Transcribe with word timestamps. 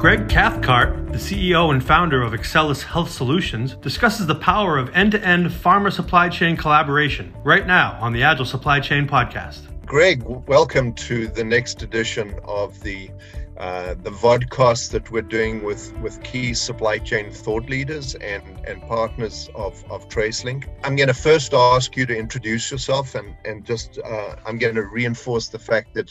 Greg 0.00 0.30
Cathcart, 0.30 1.12
the 1.12 1.18
CEO 1.18 1.70
and 1.70 1.84
founder 1.84 2.22
of 2.22 2.32
Excellis 2.32 2.82
Health 2.82 3.10
Solutions, 3.10 3.74
discusses 3.82 4.26
the 4.26 4.34
power 4.34 4.78
of 4.78 4.88
end 4.94 5.12
to 5.12 5.22
end 5.22 5.48
pharma 5.48 5.92
supply 5.92 6.30
chain 6.30 6.56
collaboration 6.56 7.34
right 7.44 7.66
now 7.66 7.98
on 8.00 8.14
the 8.14 8.22
Agile 8.22 8.46
Supply 8.46 8.80
Chain 8.80 9.06
Podcast. 9.06 9.58
Greg, 9.84 10.22
welcome 10.22 10.94
to 10.94 11.26
the 11.26 11.44
next 11.44 11.82
edition 11.82 12.34
of 12.44 12.80
the 12.80 13.10
uh, 13.58 13.92
the 14.02 14.10
vodcast 14.10 14.90
that 14.92 15.10
we're 15.10 15.20
doing 15.20 15.62
with, 15.62 15.92
with 15.98 16.22
key 16.22 16.54
supply 16.54 16.96
chain 16.96 17.30
thought 17.30 17.68
leaders 17.68 18.14
and, 18.14 18.42
and 18.66 18.80
partners 18.84 19.50
of, 19.54 19.84
of 19.90 20.08
TraceLink. 20.08 20.66
I'm 20.82 20.96
going 20.96 21.08
to 21.08 21.14
first 21.14 21.52
ask 21.52 21.94
you 21.94 22.06
to 22.06 22.16
introduce 22.16 22.70
yourself 22.70 23.14
and, 23.14 23.36
and 23.44 23.66
just 23.66 23.98
uh, 24.02 24.36
I'm 24.46 24.56
going 24.56 24.76
to 24.76 24.84
reinforce 24.84 25.48
the 25.48 25.58
fact 25.58 25.92
that 25.92 26.10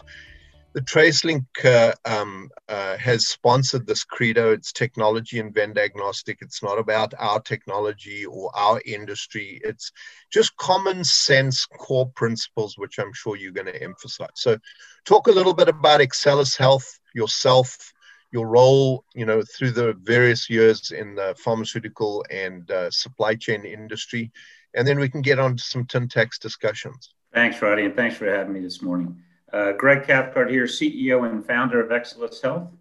the 0.74 0.82
TraceLink 0.82 1.46
uh, 1.66 1.94
um, 2.06 2.50
uh, 2.68 2.96
has 2.98 3.28
sponsored 3.28 3.88
this 3.88 4.04
credo. 4.04 4.52
It's 4.52 4.72
technology 4.72 5.40
and 5.40 5.54
vendor 5.54 5.82
agnostic. 5.82 6.40
It's 6.42 6.62
not 6.62 6.78
about 6.78 7.14
our 7.18 7.40
technology 7.42 8.26
or 8.26 8.56
our 8.56 8.82
industry. 8.86 9.60
It's 9.64 9.92
just 10.32 10.56
common 10.58 11.04
sense 11.04 11.66
core 11.66 12.10
principles, 12.16 12.78
which 12.78 13.00
I'm 13.00 13.14
sure 13.14 13.36
you're 13.36 13.52
going 13.52 13.68
to 13.68 13.84
emphasize. 13.84 14.30
So, 14.36 14.58
talk 15.06 15.28
a 15.28 15.32
little 15.32 15.54
bit 15.54 15.70
about 15.70 16.02
Excellis 16.02 16.56
Health, 16.56 17.00
yourself, 17.16 17.92
your 18.32 18.48
role, 18.48 19.04
you 19.16 19.26
know, 19.26 19.42
through 19.42 19.72
the 19.72 19.94
various 20.04 20.50
years 20.50 20.92
in 20.92 21.16
the 21.16 21.36
pharmaceutical 21.40 22.24
and 22.30 22.70
uh, 22.70 22.92
supply 22.92 23.34
chain 23.34 23.66
industry, 23.66 24.32
and 24.76 24.88
then 24.88 25.00
we 25.00 25.10
can 25.10 25.22
get 25.22 25.40
on 25.40 25.58
to 25.58 25.64
some 25.64 25.86
Tintex 25.86 26.40
discussions. 26.40 27.16
Thanks, 27.34 27.60
Roddy, 27.62 27.86
and 27.86 27.96
thanks 27.96 28.18
for 28.18 28.30
having 28.30 28.54
me 28.54 28.60
this 28.60 28.84
morning. 28.84 29.20
Uh, 29.52 29.72
Greg 29.72 30.06
Cathcart 30.06 30.52
here, 30.52 30.66
CEO 30.66 31.28
and 31.30 31.46
founder 31.46 31.82
of 31.82 31.92
Excellis 31.92 32.42
Health. 32.42 32.72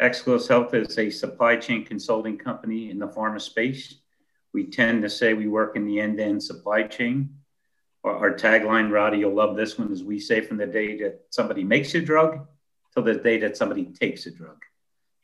Excellis 0.00 0.46
Health 0.46 0.72
is 0.74 0.98
a 0.98 1.10
supply 1.10 1.56
chain 1.56 1.84
consulting 1.84 2.38
company 2.38 2.90
in 2.90 2.98
the 2.98 3.08
pharma 3.08 3.40
space. 3.40 3.96
We 4.52 4.66
tend 4.66 5.02
to 5.02 5.10
say 5.10 5.34
we 5.34 5.48
work 5.48 5.74
in 5.74 5.84
the 5.84 6.00
end 6.00 6.18
to 6.18 6.24
end 6.24 6.42
supply 6.42 6.84
chain. 6.84 7.30
Our, 8.04 8.16
our, 8.16 8.34
tagline, 8.34 8.92
Roddy, 8.92 9.18
you'll 9.18 9.34
love 9.34 9.56
this 9.56 9.78
one, 9.78 9.90
is 9.90 10.04
we 10.04 10.20
say 10.20 10.40
from 10.40 10.58
the 10.58 10.66
day 10.66 10.96
that 10.98 11.22
somebody 11.30 11.64
makes 11.64 11.94
a 11.94 12.00
drug 12.00 12.46
till 12.94 13.02
the 13.02 13.14
day 13.14 13.38
that 13.38 13.56
somebody 13.56 13.86
takes 13.86 14.26
a 14.26 14.30
drug. 14.30 14.62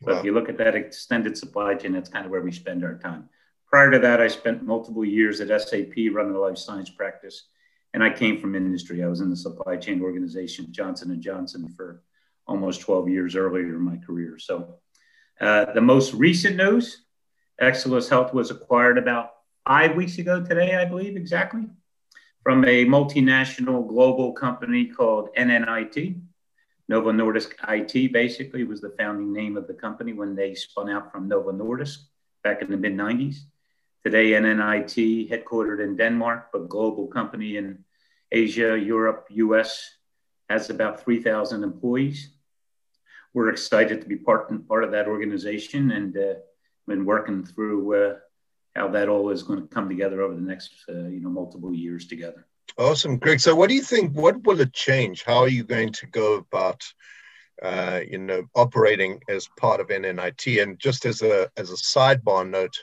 So 0.03 0.13
wow. 0.13 0.19
if 0.19 0.25
you 0.25 0.33
look 0.33 0.49
at 0.49 0.59
that 0.59 0.75
extended 0.75 1.39
supply 1.39 1.75
chain, 1.75 1.93
that's 1.93 2.09
kind 2.09 2.25
of 2.25 2.33
where 2.33 2.43
we 2.43 2.51
spend 2.51 2.83
our 2.83 2.99
time. 2.99 3.29
Prior 3.67 3.91
to 3.93 4.01
that, 4.01 4.21
I 4.21 4.27
spent 4.27 4.65
multiple 4.65 5.05
years 5.05 5.41
at 5.41 5.49
SAP 5.49 5.95
running 6.13 6.33
the 6.33 6.41
life 6.41 6.59
science 6.59 6.91
practice 6.91 7.45
and 7.95 8.03
I 8.03 8.11
came 8.11 8.41
from 8.41 8.55
industry. 8.55 9.03
I 9.03 9.09
was 9.09 9.21
in 9.21 9.31
the 9.31 9.37
supply 9.37 9.77
chain 9.77 10.03
organization 10.03 10.69
Johnson 10.71 11.11
and 11.11 11.23
Johnson 11.23 11.69
for 11.77 12.03
almost 12.47 12.81
12 12.81 13.09
years 13.09 13.37
earlier 13.37 13.77
in 13.77 13.83
my 13.83 13.97
career. 13.97 14.39
So 14.39 14.77
uh, 15.41 15.73
the 15.73 15.81
most 15.81 16.15
recent 16.15 16.57
news, 16.57 17.05
Excellis 17.61 18.09
Health 18.09 18.33
was 18.33 18.51
acquired 18.51 18.99
about 18.99 19.31
five 19.67 19.95
weeks 19.95 20.19
ago 20.19 20.43
today, 20.43 20.77
I 20.77 20.85
believe 20.85 21.17
exactly, 21.17 21.67
from 22.43 22.65
a 22.65 22.85
multinational 22.87 23.87
global 23.87 24.33
company 24.33 24.87
called 24.87 25.29
NNIT. 25.37 26.21
Novo 26.89 27.13
Nordisk 27.13 27.53
IT 27.69 28.13
basically 28.13 28.65
was 28.65 28.81
the 28.81 28.95
founding 28.99 29.33
name 29.33 29.57
of 29.57 29.67
the 29.67 29.75
company 29.75 30.13
when 30.13 30.35
they 30.35 30.55
spun 30.55 30.91
out 30.91 31.13
from 31.13 31.29
Novo 31.29 31.53
Nordisk 31.53 31.99
back 32.43 32.61
in 32.61 32.71
the 32.71 32.77
mid 32.77 32.95
90s. 32.95 33.37
Today, 34.05 34.33
NNIT, 34.33 35.31
headquartered 35.31 35.83
in 35.83 35.97
Denmark, 35.97 36.49
but 36.53 36.69
global 36.69 37.07
company 37.07 37.57
in 37.57 37.85
Asia, 38.33 38.79
Europe, 38.79 39.27
US, 39.31 39.97
has 40.51 40.71
about 40.71 41.01
3,000 41.01 41.63
employees. 41.63 42.31
We're 43.33 43.51
excited 43.51 44.01
to 44.01 44.09
be 44.09 44.17
part, 44.17 44.51
part 44.69 44.85
of 44.85 44.91
that 44.91 45.07
organization 45.07 45.93
and 45.93 46.17
uh, 46.17 46.35
been 46.87 47.05
working 47.05 47.45
through 47.45 47.95
uh, 47.95 48.17
how 48.75 48.89
that 48.89 49.09
all 49.09 49.31
is 49.31 49.43
going 49.43 49.61
to 49.61 49.69
come 49.69 49.89
together 49.89 50.23
over 50.23 50.35
the 50.35 50.41
next 50.41 50.73
uh, 50.89 51.07
you 51.09 51.21
know 51.21 51.29
multiple 51.29 51.75
years 51.75 52.07
together. 52.07 52.47
Awesome, 52.79 53.19
Greg. 53.19 53.41
So, 53.41 53.55
what 53.55 53.69
do 53.69 53.75
you 53.75 53.83
think? 53.83 54.15
What 54.15 54.43
will 54.45 54.61
it 54.61 54.73
change? 54.73 55.25
How 55.25 55.39
are 55.39 55.49
you 55.49 55.65
going 55.65 55.93
to 55.93 56.07
go 56.07 56.35
about, 56.35 56.83
uh, 57.63 58.01
you 58.09 58.19
know, 58.19 58.45
operating 58.55 59.21
as 59.29 59.49
part 59.59 59.81
of 59.81 59.89
NNIT? 59.89 60.63
And 60.63 60.79
just 60.79 61.05
as 61.05 61.23
a 61.23 61.51
as 61.57 61.71
a 61.71 61.77
sidebar 61.77 62.49
note, 62.49 62.77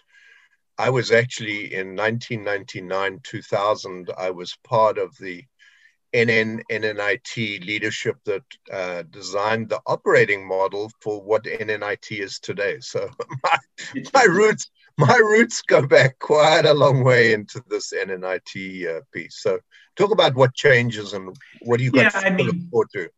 I 0.80 0.90
was 0.92 1.12
actually 1.12 1.74
in 1.74 1.94
1999, 1.94 3.20
2000, 3.22 4.12
I 4.18 4.32
was 4.32 4.58
part 4.64 4.98
of 4.98 5.14
the 5.18 5.44
NN, 6.16 6.62
NNIT 6.72 7.66
leadership 7.66 8.16
that 8.24 8.44
uh, 8.72 9.04
designed 9.10 9.68
the 9.68 9.82
operating 9.86 10.48
model 10.48 10.90
for 11.02 11.22
what 11.22 11.44
NNIT 11.44 12.22
is 12.22 12.40
today. 12.40 12.78
So 12.80 13.10
my, 13.44 14.04
my 14.14 14.24
roots, 14.24 14.72
my 14.98 15.18
roots 15.18 15.62
go 15.64 15.86
back 15.86 16.18
quite 16.20 16.66
a 16.66 16.74
long 16.74 17.04
way 17.04 17.34
into 17.34 17.62
this 17.68 17.92
NNIT 17.92 18.88
uh, 18.88 19.02
piece. 19.14 19.42
So 19.42 19.60
talk 19.98 20.12
about 20.12 20.34
what 20.34 20.56
changes 20.56 21.12
and 21.12 21.36
what 21.64 21.80
do 21.80 21.84
you 21.84 21.92
yeah, 21.94 22.10
I 22.14 22.30
mean, 22.30 22.48
look 22.48 22.70
forward 22.72 22.90
to? 22.94 23.10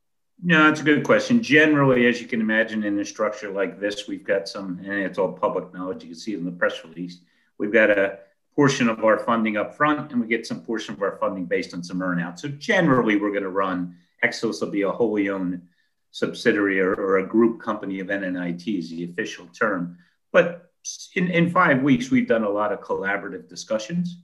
No, 0.43 0.67
it's 0.67 0.81
a 0.81 0.83
good 0.83 1.05
question. 1.05 1.43
Generally, 1.43 2.07
as 2.07 2.19
you 2.19 2.27
can 2.27 2.41
imagine, 2.41 2.83
in 2.83 2.97
a 2.99 3.05
structure 3.05 3.51
like 3.51 3.79
this, 3.79 4.07
we've 4.07 4.25
got 4.25 4.49
some, 4.49 4.79
and 4.79 4.93
it's 5.03 5.19
all 5.19 5.31
public 5.31 5.71
knowledge. 5.71 6.01
You 6.01 6.09
can 6.09 6.17
see 6.17 6.33
it 6.33 6.39
in 6.39 6.45
the 6.45 6.51
press 6.51 6.83
release 6.83 7.19
We've 7.61 7.71
got 7.71 7.91
a 7.91 8.17
portion 8.55 8.89
of 8.89 9.05
our 9.05 9.19
funding 9.19 9.55
up 9.55 9.77
front, 9.77 10.11
and 10.11 10.19
we 10.19 10.25
get 10.25 10.47
some 10.47 10.61
portion 10.61 10.95
of 10.95 11.01
our 11.03 11.17
funding 11.19 11.45
based 11.45 11.75
on 11.75 11.83
some 11.83 11.99
earnout. 11.99 12.39
So 12.39 12.47
generally, 12.47 13.17
we're 13.17 13.29
going 13.29 13.43
to 13.43 13.49
run 13.49 13.95
Excellis 14.23 14.61
will 14.61 14.71
be 14.71 14.81
a 14.81 14.91
wholly 14.91 15.29
owned 15.29 15.61
subsidiary 16.09 16.79
or, 16.79 16.95
or, 16.95 17.19
a 17.19 17.27
group 17.27 17.61
company 17.61 17.99
of 17.99 18.07
NNIT 18.07 18.79
is 18.79 18.89
the 18.89 19.03
official 19.03 19.45
term. 19.47 19.97
But 20.31 20.71
in, 21.15 21.29
in 21.29 21.51
five 21.51 21.83
weeks, 21.83 22.09
we've 22.09 22.27
done 22.27 22.43
a 22.43 22.49
lot 22.49 22.73
of 22.73 22.81
collaborative 22.81 23.47
discussions 23.47 24.17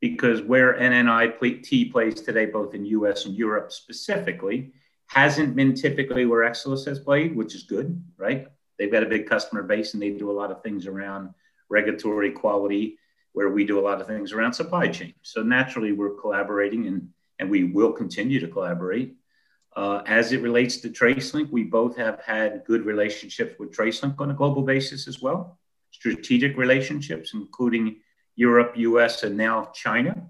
because 0.00 0.40
where 0.42 0.78
NNIT 0.78 1.92
plays 1.92 2.20
today, 2.20 2.46
both 2.46 2.74
in 2.74 2.86
US 2.86 3.26
and 3.26 3.34
Europe 3.34 3.72
specifically, 3.72 4.72
hasn't 5.06 5.56
been 5.56 5.74
typically 5.74 6.26
where 6.26 6.48
Excellis 6.48 6.86
has 6.86 7.00
played, 7.00 7.34
which 7.34 7.56
is 7.56 7.64
good, 7.64 8.00
right? 8.16 8.46
They've 8.78 8.92
got 8.92 9.02
a 9.02 9.06
big 9.06 9.28
customer 9.28 9.64
base 9.64 9.94
and 9.94 10.02
they 10.02 10.10
do 10.10 10.30
a 10.30 10.38
lot 10.40 10.52
of 10.52 10.62
things 10.62 10.86
around 10.86 11.34
regulatory 11.68 12.32
quality, 12.32 12.98
where 13.32 13.50
we 13.50 13.64
do 13.64 13.78
a 13.78 13.82
lot 13.82 14.00
of 14.00 14.06
things 14.06 14.32
around 14.32 14.52
supply 14.52 14.88
chain. 14.88 15.14
So 15.22 15.42
naturally, 15.42 15.92
we're 15.92 16.14
collaborating 16.14 16.86
and, 16.86 17.08
and 17.38 17.50
we 17.50 17.64
will 17.64 17.92
continue 17.92 18.40
to 18.40 18.48
collaborate. 18.48 19.14
Uh, 19.76 20.02
as 20.06 20.32
it 20.32 20.42
relates 20.42 20.78
to 20.78 20.88
TraceLink, 20.88 21.50
we 21.50 21.62
both 21.62 21.96
have 21.96 22.20
had 22.20 22.64
good 22.66 22.84
relationships 22.84 23.54
with 23.58 23.70
TraceLink 23.70 24.18
on 24.18 24.30
a 24.30 24.34
global 24.34 24.62
basis 24.62 25.06
as 25.06 25.20
well, 25.20 25.58
strategic 25.92 26.56
relationships, 26.56 27.32
including 27.34 28.00
Europe, 28.34 28.72
US, 28.76 29.22
and 29.22 29.36
now 29.36 29.70
China, 29.74 30.26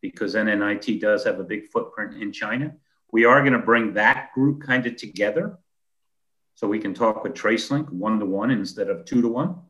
because 0.00 0.34
NNIT 0.34 1.00
does 1.00 1.24
have 1.24 1.38
a 1.38 1.44
big 1.44 1.68
footprint 1.68 2.20
in 2.20 2.32
China. 2.32 2.74
We 3.12 3.24
are 3.26 3.40
going 3.42 3.52
to 3.52 3.60
bring 3.60 3.94
that 3.94 4.32
group 4.34 4.62
kind 4.62 4.86
of 4.86 4.96
together 4.96 5.58
so 6.56 6.66
we 6.66 6.78
can 6.78 6.94
talk 6.94 7.22
with 7.22 7.34
TraceLink 7.34 7.90
one 7.90 8.18
to 8.18 8.26
one 8.26 8.50
instead 8.50 8.88
of 8.88 9.04
two 9.04 9.22
to 9.22 9.28
one 9.28 9.60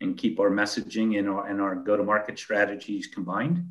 and 0.00 0.16
keep 0.16 0.40
our 0.40 0.50
messaging 0.50 1.18
and 1.18 1.28
our, 1.28 1.46
and 1.46 1.60
our 1.60 1.74
go-to-market 1.74 2.38
strategies 2.38 3.06
combined. 3.06 3.66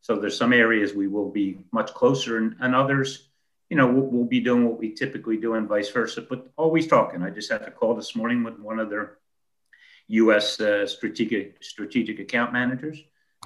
So 0.00 0.16
there's 0.16 0.36
some 0.36 0.52
areas 0.52 0.94
we 0.94 1.08
will 1.08 1.30
be 1.30 1.58
much 1.72 1.92
closer 1.94 2.38
and, 2.38 2.56
and 2.60 2.74
others, 2.74 3.28
you 3.68 3.76
know, 3.76 3.86
we'll, 3.86 4.06
we'll, 4.06 4.24
be 4.24 4.40
doing 4.40 4.64
what 4.64 4.78
we 4.78 4.94
typically 4.94 5.36
do 5.36 5.54
and 5.54 5.68
vice 5.68 5.90
versa, 5.90 6.22
but 6.22 6.48
always 6.56 6.86
talking. 6.86 7.22
I 7.22 7.30
just 7.30 7.50
had 7.50 7.62
a 7.62 7.70
call 7.70 7.94
this 7.94 8.16
morning 8.16 8.42
with 8.42 8.58
one 8.58 8.78
of 8.78 8.88
their 8.88 9.18
U.S. 10.08 10.58
Uh, 10.58 10.86
strategic 10.86 11.62
strategic 11.62 12.18
account 12.18 12.52
managers, 12.52 12.98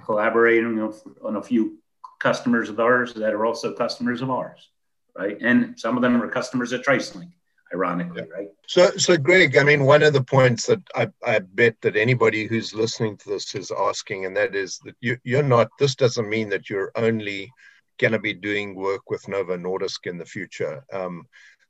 collaborating 0.04 0.78
on, 0.78 0.94
on 1.24 1.36
a 1.36 1.42
few 1.42 1.78
customers 2.20 2.68
of 2.68 2.78
ours 2.78 3.14
that 3.14 3.34
are 3.34 3.44
also 3.44 3.72
customers 3.72 4.22
of 4.22 4.30
ours, 4.30 4.68
right? 5.16 5.36
And 5.40 5.78
some 5.78 5.96
of 5.96 6.02
them 6.02 6.22
are 6.22 6.28
customers 6.28 6.72
at 6.72 6.84
TraceLink 6.84 7.32
ironically, 7.74 8.22
yeah. 8.22 8.36
right? 8.36 8.48
So, 8.66 8.90
so 8.96 9.16
Greg, 9.16 9.56
I 9.56 9.64
mean, 9.64 9.84
one 9.84 10.02
of 10.02 10.12
the 10.12 10.24
points 10.24 10.66
that 10.66 10.82
I, 10.94 11.08
I 11.24 11.40
bet 11.40 11.76
that 11.82 11.96
anybody 11.96 12.46
who's 12.46 12.74
listening 12.74 13.16
to 13.18 13.28
this 13.28 13.54
is 13.54 13.70
asking, 13.70 14.26
and 14.26 14.36
that 14.36 14.54
is 14.54 14.78
that 14.84 14.94
you, 15.00 15.16
you're 15.24 15.42
not. 15.42 15.68
This 15.78 15.94
doesn't 15.94 16.28
mean 16.28 16.48
that 16.50 16.70
you're 16.70 16.92
only 16.96 17.50
going 17.98 18.12
to 18.12 18.18
be 18.18 18.34
doing 18.34 18.74
work 18.74 19.10
with 19.10 19.28
Novo 19.28 19.56
Nordisk 19.56 20.06
in 20.06 20.18
the 20.18 20.24
future. 20.24 20.84
Um, 20.92 21.24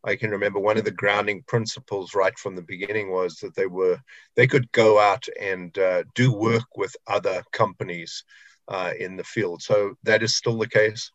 I 0.04 0.16
can 0.16 0.30
remember 0.30 0.58
one 0.58 0.78
of 0.78 0.84
the 0.84 0.90
grounding 0.90 1.44
principles 1.46 2.14
right 2.14 2.36
from 2.38 2.56
the 2.56 2.62
beginning 2.62 3.10
was 3.10 3.36
that 3.36 3.54
they 3.54 3.66
were 3.66 3.98
they 4.34 4.46
could 4.46 4.70
go 4.72 4.98
out 4.98 5.24
and 5.40 5.76
uh, 5.78 6.02
do 6.14 6.32
work 6.32 6.76
with 6.76 6.94
other 7.06 7.42
companies 7.52 8.24
uh, 8.68 8.92
in 8.98 9.16
the 9.16 9.24
field. 9.24 9.62
So 9.62 9.94
that 10.02 10.22
is 10.22 10.36
still 10.36 10.58
the 10.58 10.68
case. 10.68 11.10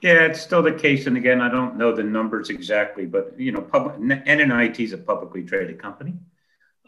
Yeah, 0.00 0.24
it's 0.24 0.40
still 0.40 0.62
the 0.62 0.72
case. 0.72 1.06
And 1.06 1.16
again, 1.16 1.40
I 1.40 1.50
don't 1.50 1.76
know 1.76 1.94
the 1.94 2.02
numbers 2.02 2.50
exactly, 2.50 3.06
but 3.06 3.38
you 3.38 3.52
know, 3.52 3.60
public, 3.60 3.96
NNIT 3.96 4.80
is 4.80 4.92
a 4.92 4.98
publicly 4.98 5.42
traded 5.42 5.80
company. 5.80 6.14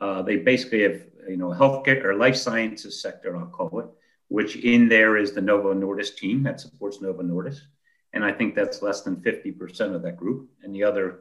Uh, 0.01 0.23
they 0.23 0.37
basically 0.37 0.83
have, 0.83 1.03
you 1.29 1.37
know, 1.37 1.51
healthcare 1.51 2.05
or 2.05 2.15
life 2.15 2.37
sciences 2.37 3.01
sector, 3.01 3.37
I'll 3.37 3.47
call 3.47 3.79
it, 3.81 3.87
which 4.29 4.57
in 4.57 4.89
there 4.89 5.17
is 5.17 5.33
the 5.33 5.41
Novo 5.41 5.73
Nordisk 5.75 6.17
team 6.17 6.43
that 6.43 6.61
supports 6.61 7.01
Novo 7.01 7.23
Nordisk. 7.23 7.61
And 8.13 8.25
I 8.25 8.33
think 8.33 8.55
that's 8.55 8.83
less 8.83 9.03
than 9.03 9.17
50% 9.17 9.95
of 9.95 10.03
that 10.03 10.17
group. 10.17 10.51
And 10.63 10.75
the 10.75 10.85
other 10.85 11.21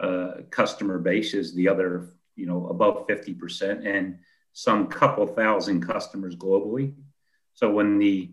uh, 0.00 0.32
customer 0.50 0.98
base 0.98 1.34
is 1.34 1.54
the 1.54 1.68
other 1.68 2.14
you 2.36 2.46
know, 2.46 2.68
above 2.68 3.06
50%, 3.06 3.86
and 3.86 4.18
some 4.52 4.86
couple 4.86 5.26
thousand 5.26 5.86
customers 5.86 6.36
globally. 6.36 6.94
So 7.54 7.70
when 7.70 7.98
the 7.98 8.32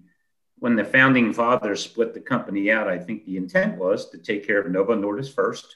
when 0.62 0.76
the 0.76 0.86
founding 0.86 1.34
fathers 1.34 1.84
split 1.84 2.14
the 2.14 2.20
company 2.20 2.70
out, 2.70 2.88
I 2.88 3.00
think 3.00 3.26
the 3.26 3.36
intent 3.36 3.80
was 3.80 4.12
to 4.12 4.20
take 4.20 4.46
care 4.46 4.62
of 4.62 4.70
Novo 4.70 4.96
Nordisk 4.96 5.34
first. 5.34 5.76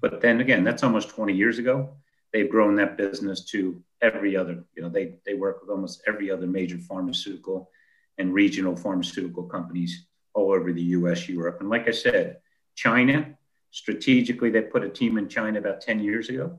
But 0.00 0.20
then 0.20 0.40
again, 0.40 0.64
that's 0.64 0.82
almost 0.82 1.10
20 1.10 1.32
years 1.32 1.60
ago. 1.60 1.90
They've 2.32 2.50
grown 2.50 2.74
that 2.74 2.96
business 2.96 3.44
to 3.52 3.80
every 4.02 4.36
other, 4.36 4.64
you 4.74 4.82
know, 4.82 4.88
they, 4.88 5.14
they 5.24 5.34
work 5.34 5.60
with 5.60 5.70
almost 5.70 6.02
every 6.08 6.28
other 6.28 6.48
major 6.48 6.76
pharmaceutical 6.76 7.70
and 8.18 8.34
regional 8.34 8.74
pharmaceutical 8.74 9.44
companies 9.44 10.06
all 10.34 10.50
over 10.50 10.72
the 10.72 10.82
US, 10.98 11.28
Europe. 11.28 11.58
And 11.60 11.70
like 11.70 11.86
I 11.86 11.92
said, 11.92 12.38
China, 12.74 13.38
strategically, 13.70 14.50
they 14.50 14.62
put 14.62 14.82
a 14.82 14.88
team 14.88 15.18
in 15.18 15.28
China 15.28 15.60
about 15.60 15.82
10 15.82 16.00
years 16.00 16.30
ago. 16.30 16.58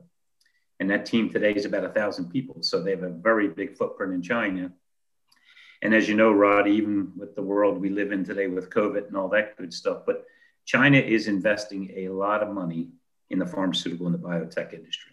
And 0.80 0.88
that 0.88 1.04
team 1.04 1.28
today 1.28 1.52
is 1.52 1.66
about 1.66 1.84
a 1.84 1.90
thousand 1.90 2.30
people. 2.30 2.62
So 2.62 2.82
they 2.82 2.92
have 2.92 3.02
a 3.02 3.10
very 3.10 3.48
big 3.48 3.76
footprint 3.76 4.14
in 4.14 4.22
China 4.22 4.72
and 5.82 5.92
as 5.94 6.08
you 6.08 6.14
know, 6.14 6.30
Rod, 6.30 6.68
even 6.68 7.12
with 7.16 7.34
the 7.34 7.42
world 7.42 7.80
we 7.80 7.90
live 7.90 8.12
in 8.12 8.24
today 8.24 8.46
with 8.46 8.70
COVID 8.70 9.08
and 9.08 9.16
all 9.16 9.28
that 9.30 9.56
good 9.56 9.74
stuff, 9.74 10.02
but 10.06 10.24
China 10.64 10.98
is 10.98 11.26
investing 11.26 11.92
a 11.96 12.08
lot 12.08 12.40
of 12.40 12.54
money 12.54 12.90
in 13.30 13.40
the 13.40 13.46
pharmaceutical 13.46 14.06
and 14.06 14.14
the 14.14 14.18
biotech 14.18 14.72
industry. 14.72 15.12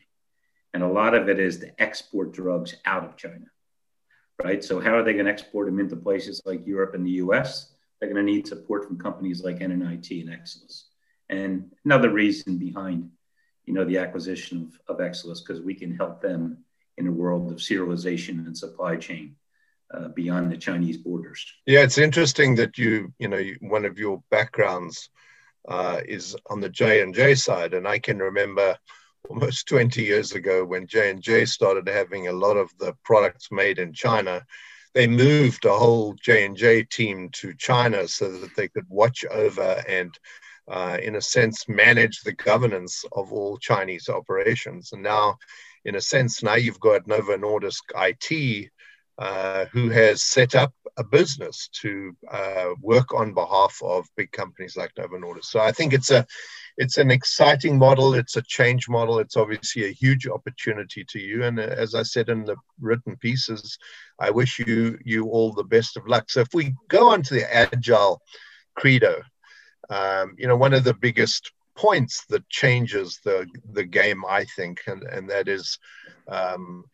And 0.76 0.84
a 0.84 0.88
lot 0.88 1.16
of 1.16 1.28
it 1.28 1.40
is 1.40 1.58
to 1.60 1.82
export 1.82 2.34
drugs 2.34 2.76
out 2.86 3.04
of 3.04 3.18
China, 3.18 3.48
right? 4.44 4.64
So, 4.64 4.80
how 4.80 4.96
are 4.96 5.04
they 5.04 5.14
going 5.14 5.26
to 5.26 5.32
export 5.32 5.66
them 5.66 5.80
into 5.80 5.96
places 5.96 6.40
like 6.46 6.68
Europe 6.68 6.94
and 6.94 7.04
the 7.04 7.24
US? 7.24 7.74
They're 8.00 8.14
going 8.14 8.24
to 8.24 8.32
need 8.32 8.48
support 8.48 8.86
from 8.86 9.00
companies 9.00 9.44
like 9.44 9.60
NNIT 9.60 10.22
and 10.22 10.30
Excellis. 10.30 10.84
And 11.30 11.72
another 11.84 12.12
reason 12.12 12.60
behind 12.60 13.10
you 13.66 13.74
know, 13.74 13.86
the 13.86 13.98
acquisition 13.98 14.72
of, 14.88 14.96
of 14.96 15.02
Excellis, 15.02 15.42
because 15.42 15.62
we 15.62 15.74
can 15.74 15.96
help 15.96 16.22
them 16.22 16.60
in 16.98 17.08
a 17.08 17.12
world 17.12 17.52
of 17.52 17.58
serialization 17.58 18.46
and 18.46 18.56
supply 18.56 18.96
chain 18.96 19.36
uh, 19.94 20.10
beyond 20.10 20.52
the 20.52 20.58
Chinese 20.58 20.98
borders. 20.98 21.46
Yeah, 21.66 21.82
it's 21.82 21.98
interesting 21.98 22.56
that 22.56 22.78
you, 22.78 23.14
you 23.20 23.28
know, 23.28 23.38
you, 23.38 23.58
one 23.62 23.86
of 23.86 23.98
your 23.98 24.22
backgrounds 24.30 25.10
uh, 25.68 26.02
is 26.06 26.36
on 26.50 26.62
the 26.62 26.70
J 26.70 27.02
and 27.02 27.14
J 27.14 27.36
side, 27.36 27.74
and 27.74 27.88
I 27.88 28.00
can 28.00 28.20
remember 28.20 28.78
almost 29.30 29.68
20 29.68 30.04
years 30.04 30.34
ago 30.34 30.64
when 30.64 30.88
J 30.88 31.10
and 31.10 31.22
J 31.22 31.46
started 31.46 31.88
having 31.88 32.28
a 32.28 32.34
lot 32.34 32.58
of 32.58 32.72
the 32.80 32.96
products 33.04 33.52
made 33.52 33.80
in 33.80 33.94
China. 33.94 34.46
They 34.94 35.08
moved 35.08 35.66
a 35.66 35.78
whole 35.78 36.14
J 36.22 36.46
and 36.46 36.58
J 36.58 36.84
team 36.84 37.30
to 37.34 37.54
China 37.56 38.08
so 38.08 38.32
that 38.32 38.56
they 38.56 38.68
could 38.68 38.86
watch 38.90 39.24
over 39.30 39.84
and, 39.88 40.18
uh, 40.68 40.98
in 41.02 41.16
a 41.16 41.22
sense, 41.22 41.68
manage 41.68 42.22
the 42.22 42.34
governance 42.34 43.06
of 43.12 43.32
all 43.32 43.58
Chinese 43.58 44.10
operations. 44.10 44.92
And 44.92 45.04
now, 45.04 45.38
in 45.86 45.96
a 45.96 46.02
sense, 46.02 46.44
now 46.44 46.56
you've 46.56 46.80
got 46.80 47.08
Novo 47.08 47.38
Nordisk 47.38 47.82
IT 47.96 48.72
uh, 49.20 49.66
who 49.66 49.90
has 49.90 50.24
set 50.24 50.56
up 50.56 50.74
a 50.98 51.04
business 51.04 51.70
to 51.74 52.16
uh, 52.32 52.70
work 52.82 53.14
on 53.14 53.34
behalf 53.34 53.78
of 53.84 54.08
big 54.16 54.32
companies 54.32 54.78
like 54.78 54.92
Novo 54.98 55.18
Nordisk. 55.18 55.46
So 55.46 55.60
I 55.60 55.74
think 55.74 55.94
it's 55.94 56.10
a 56.10 56.26
it's 56.78 56.98
an 56.98 57.12
exciting 57.12 57.78
model. 57.78 58.14
It's 58.14 58.38
a 58.38 58.42
change 58.42 58.88
model. 58.88 59.20
It's 59.20 59.36
obviously 59.36 59.86
a 59.86 59.92
huge 59.92 60.26
opportunity 60.26 61.04
to 61.10 61.20
you. 61.20 61.44
And 61.44 61.60
uh, 61.60 61.64
as 61.64 61.96
I 61.96 62.04
said 62.04 62.30
in 62.30 62.46
the 62.46 62.56
written 62.80 63.18
pieces, 63.18 63.78
I 64.20 64.30
wish 64.30 64.58
you 64.60 64.98
you 65.04 65.26
all 65.26 65.52
the 65.52 65.66
best 65.66 65.98
of 65.98 66.08
luck. 66.08 66.30
So 66.30 66.40
if 66.40 66.54
we 66.54 66.74
go 66.88 67.10
on 67.10 67.22
to 67.24 67.34
the 67.34 67.54
agile 67.54 68.22
credo, 68.76 69.22
um, 69.90 70.36
you 70.38 70.48
know, 70.48 70.56
one 70.56 70.74
of 70.74 70.86
the 70.86 70.94
biggest 70.94 71.52
points 71.76 72.26
that 72.30 72.48
changes 72.50 73.20
the 73.26 73.46
the 73.74 73.84
game, 73.84 74.24
I 74.26 74.46
think, 74.56 74.80
and 74.88 75.04
and 75.04 75.30
that 75.30 75.50
is 75.50 75.78
um, 76.30 76.86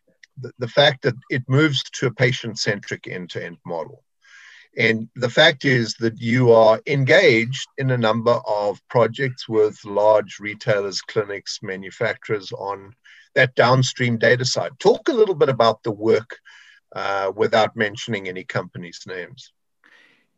the, 0.57 0.67
fact 0.67 1.03
that 1.03 1.15
it 1.29 1.43
moves 1.47 1.83
to 1.83 2.07
a 2.07 2.13
patient 2.13 2.59
centric 2.59 3.07
end 3.07 3.29
to 3.31 3.43
end 3.43 3.57
model. 3.65 4.03
And 4.77 5.07
the 5.15 5.29
fact 5.29 5.63
is 5.63 5.93
that 5.95 6.19
you 6.19 6.51
are 6.51 6.81
engaged 6.85 7.67
in 7.77 7.91
a 7.91 7.97
number 7.97 8.41
of 8.45 8.81
projects 8.89 9.47
with 9.47 9.79
large 9.85 10.39
retailers, 10.39 11.01
clinics, 11.01 11.59
manufacturers 11.61 12.51
on 12.51 12.93
that 13.35 13.55
downstream 13.55 14.17
data 14.17 14.43
side. 14.43 14.71
Talk 14.79 15.07
a 15.07 15.13
little 15.13 15.35
bit 15.35 15.49
about 15.49 15.83
the 15.83 15.91
work 15.91 16.39
uh, 16.93 17.31
without 17.35 17.75
mentioning 17.75 18.27
any 18.27 18.43
companies' 18.43 19.03
names. 19.07 19.53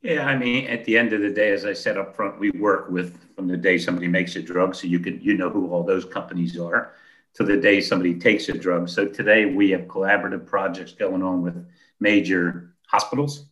Yeah, 0.04 0.26
I 0.26 0.38
mean, 0.38 0.68
at 0.68 0.86
the 0.86 0.98
end 0.98 1.14
of 1.14 1.22
the 1.22 1.32
day, 1.32 1.52
as 1.52 1.66
I 1.66 1.74
said 1.74 1.98
up 1.98 2.16
front, 2.16 2.40
we 2.40 2.52
work 2.52 2.90
with 2.90 3.18
from 3.36 3.48
the 3.48 3.58
day 3.58 3.80
somebody 3.80 4.08
makes 4.08 4.36
a 4.36 4.42
drug, 4.42 4.76
so 4.76 4.86
you 4.86 5.00
can 5.00 5.20
you 5.22 5.36
know 5.36 5.50
who 5.50 5.72
all 5.72 5.84
those 5.84 6.06
companies 6.06 6.58
are 6.60 6.94
to 7.38 7.44
the 7.44 7.56
day 7.56 7.80
somebody 7.80 8.16
takes 8.16 8.50
a 8.50 8.54
drug. 8.54 8.90
So 8.90 9.06
today 9.06 9.46
we 9.46 9.70
have 9.70 9.82
collaborative 9.82 10.48
projects 10.48 10.94
going 10.94 11.22
on 11.22 11.44
with 11.44 11.68
major 12.00 12.74
hospitals, 12.88 13.46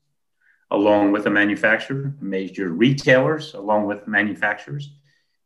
along 0.71 1.11
with 1.11 1.27
a 1.27 1.29
manufacturer, 1.29 2.15
major 2.19 2.69
retailers, 2.69 3.53
along 3.53 3.85
with 3.85 4.07
manufacturers, 4.07 4.89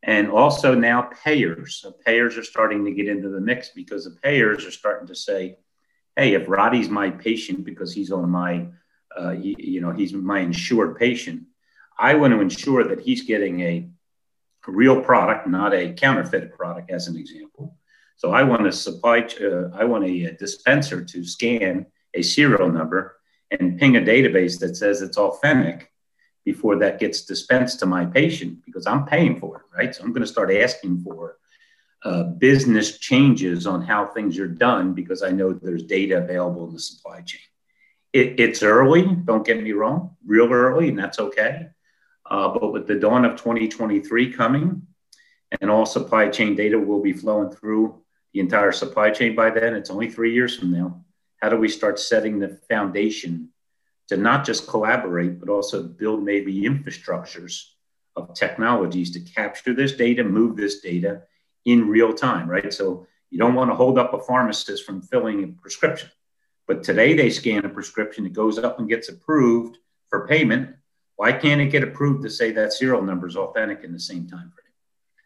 and 0.04 0.32
also 0.32 0.74
now 0.74 1.10
payers. 1.26 1.76
So 1.76 1.92
payers 1.92 2.38
are 2.38 2.44
starting 2.44 2.86
to 2.86 2.92
get 2.92 3.10
into 3.10 3.28
the 3.28 3.42
mix 3.42 3.72
because 3.76 4.06
the 4.06 4.18
payers 4.22 4.66
are 4.66 4.72
starting 4.72 5.08
to 5.08 5.16
say, 5.16 5.58
hey, 6.16 6.34
if 6.34 6.48
Roddy's 6.48 6.88
my 6.88 7.10
patient 7.10 7.66
because 7.66 7.94
he's 7.94 8.10
on 8.10 8.30
my, 8.30 8.68
uh, 9.20 9.32
you, 9.32 9.56
you 9.58 9.82
know, 9.82 9.92
he's 9.92 10.14
my 10.14 10.40
insured 10.40 10.98
patient, 10.98 11.44
I 11.98 12.14
want 12.14 12.34
to 12.34 12.40
ensure 12.40 12.86
that 12.86 13.02
he's 13.02 13.24
getting 13.24 13.60
a 13.60 13.90
real 14.66 15.02
product, 15.02 15.46
not 15.46 15.74
a 15.74 15.92
counterfeit 15.92 16.56
product, 16.56 16.90
as 16.90 17.10
an 17.10 17.18
example. 17.18 17.76
So 18.20 18.32
I 18.32 18.44
want 18.44 18.68
a 18.68 18.72
supply, 18.74 19.26
uh, 19.42 19.70
I 19.74 19.86
want 19.86 20.04
a, 20.04 20.26
a 20.26 20.34
dispenser 20.34 21.06
to 21.06 21.24
scan 21.24 21.86
a 22.14 22.22
serial 22.22 22.70
number 22.70 23.16
and 23.50 23.80
ping 23.80 23.96
a 23.96 24.02
database 24.02 24.60
that 24.60 24.76
says 24.76 25.02
it's 25.02 25.18
authentic 25.18 25.90
before 26.44 26.76
that 26.80 27.00
gets 27.00 27.22
dispensed 27.22 27.80
to 27.80 27.86
my 27.86 28.06
patient 28.06 28.60
because 28.66 28.86
I'm 28.86 29.06
paying 29.06 29.40
for 29.40 29.60
it, 29.60 29.64
right? 29.74 29.96
So 29.96 30.04
I'm 30.04 30.12
going 30.12 30.24
to 30.24 30.28
start 30.28 30.54
asking 30.54 31.00
for 31.00 31.38
uh, 32.04 32.24
business 32.24 32.98
changes 32.98 33.66
on 33.66 33.84
how 33.84 34.08
things 34.08 34.38
are 34.38 34.50
done 34.50 34.94
because 34.94 35.24
I 35.24 35.32
know 35.32 35.54
there's 35.54 35.84
data 35.84 36.18
available 36.18 36.68
in 36.68 36.74
the 36.74 36.80
supply 36.82 37.22
chain. 37.22 37.40
It, 38.12 38.38
it's 38.38 38.64
early, 38.64 39.04
don't 39.06 39.46
get 39.46 39.64
me 39.64 39.72
wrong, 39.72 40.18
real 40.26 40.52
early, 40.52 40.90
and 40.90 41.00
that's 41.00 41.20
okay. 41.20 41.68
Uh, 42.30 42.50
but 42.50 42.74
with 42.74 42.86
the 42.86 42.96
dawn 42.96 43.24
of 43.24 43.38
2023 43.38 44.34
coming, 44.34 44.82
and 45.62 45.72
all 45.72 45.86
supply 45.86 46.28
chain 46.28 46.54
data 46.56 46.78
will 46.78 47.02
be 47.02 47.14
flowing 47.14 47.50
through 47.50 48.02
the 48.34 48.40
entire 48.40 48.72
supply 48.72 49.10
chain 49.12 49.36
by 49.36 49.50
then. 49.50 49.74
It's 49.76 49.90
only 49.90 50.10
three 50.10 50.34
years 50.34 50.58
from 50.58 50.72
now. 50.72 51.04
How 51.38 51.50
do 51.50 51.58
we 51.58 51.70
start 51.70 52.00
setting 52.00 52.40
the 52.40 52.60
foundation 52.70 53.50
to 54.10 54.18
not 54.18 54.46
just 54.46 54.68
collaborate, 54.68 55.40
but 55.40 55.50
also 55.50 55.84
build 55.84 56.24
maybe 56.24 56.64
infrastructures 56.64 57.64
of 58.16 58.34
technologies 58.34 59.12
to 59.12 59.20
capture 59.20 59.74
this 59.74 59.94
data, 59.94 60.24
move 60.24 60.58
this 60.58 60.82
data 60.82 61.24
in 61.66 61.88
real 61.88 62.14
time, 62.14 62.50
right? 62.50 62.74
So 62.74 63.08
you 63.30 63.38
don't 63.38 63.54
want 63.54 63.70
to 63.70 63.76
hold 63.76 63.98
up 63.98 64.14
a 64.14 64.20
pharmacist 64.20 64.86
from 64.86 65.02
filling 65.02 65.44
a 65.44 65.48
prescription. 65.62 66.10
But 66.68 66.84
today 66.84 67.14
they 67.14 67.30
scan 67.30 67.66
a 67.66 67.70
prescription, 67.70 68.26
it 68.26 68.34
goes 68.34 68.60
up 68.60 68.80
and 68.80 68.90
gets 68.90 69.10
approved 69.10 69.78
for 70.10 70.28
payment. 70.28 70.76
Why 71.16 71.32
can't 71.32 71.62
it 71.62 71.68
get 71.72 71.84
approved 71.84 72.24
to 72.24 72.30
say 72.30 72.52
that 72.52 72.74
serial 72.74 73.02
number 73.02 73.28
is 73.28 73.36
authentic 73.36 73.84
in 73.84 73.92
the 73.92 74.00
same 74.00 74.28
time 74.28 74.52
frame? 74.56 74.69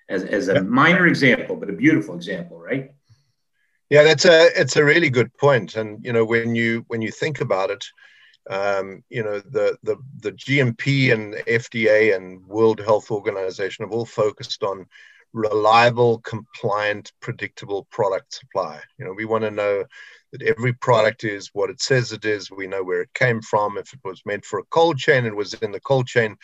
As, 0.09 0.23
as 0.23 0.47
a 0.47 0.61
minor 0.61 1.07
example, 1.07 1.55
but 1.55 1.69
a 1.69 1.73
beautiful 1.73 2.15
example, 2.15 2.59
right? 2.59 2.91
Yeah, 3.89 4.03
that's 4.03 4.25
a 4.25 4.49
it's 4.59 4.75
a 4.75 4.83
really 4.83 5.09
good 5.09 5.35
point. 5.37 5.75
And 5.75 6.03
you 6.03 6.13
know, 6.13 6.25
when 6.25 6.55
you 6.55 6.83
when 6.87 7.01
you 7.01 7.11
think 7.11 7.41
about 7.41 7.69
it, 7.69 7.85
um, 8.49 9.03
you 9.09 9.23
know, 9.23 9.39
the 9.39 9.77
the 9.83 9.97
the 10.21 10.31
GMP 10.31 11.13
and 11.13 11.35
FDA 11.47 12.15
and 12.15 12.45
World 12.47 12.79
Health 12.79 13.11
Organization 13.11 13.85
have 13.85 13.91
all 13.91 14.05
focused 14.05 14.63
on 14.63 14.87
reliable, 15.33 16.19
compliant, 16.19 17.11
predictable 17.19 17.87
product 17.91 18.33
supply. 18.33 18.79
You 18.97 19.05
know, 19.05 19.13
we 19.13 19.25
want 19.25 19.43
to 19.43 19.51
know 19.51 19.83
that 20.31 20.41
every 20.43 20.73
product 20.73 21.23
is 21.23 21.49
what 21.53 21.69
it 21.69 21.81
says 21.81 22.11
it 22.11 22.25
is. 22.25 22.49
We 22.49 22.67
know 22.67 22.83
where 22.83 23.01
it 23.01 23.13
came 23.13 23.41
from. 23.41 23.77
If 23.77 23.93
it 23.93 23.99
was 24.03 24.21
meant 24.25 24.45
for 24.45 24.59
a 24.59 24.65
cold 24.65 24.97
chain, 24.97 25.25
it 25.25 25.35
was 25.35 25.53
in 25.55 25.71
the 25.71 25.79
cold 25.79 26.07
chain. 26.07 26.35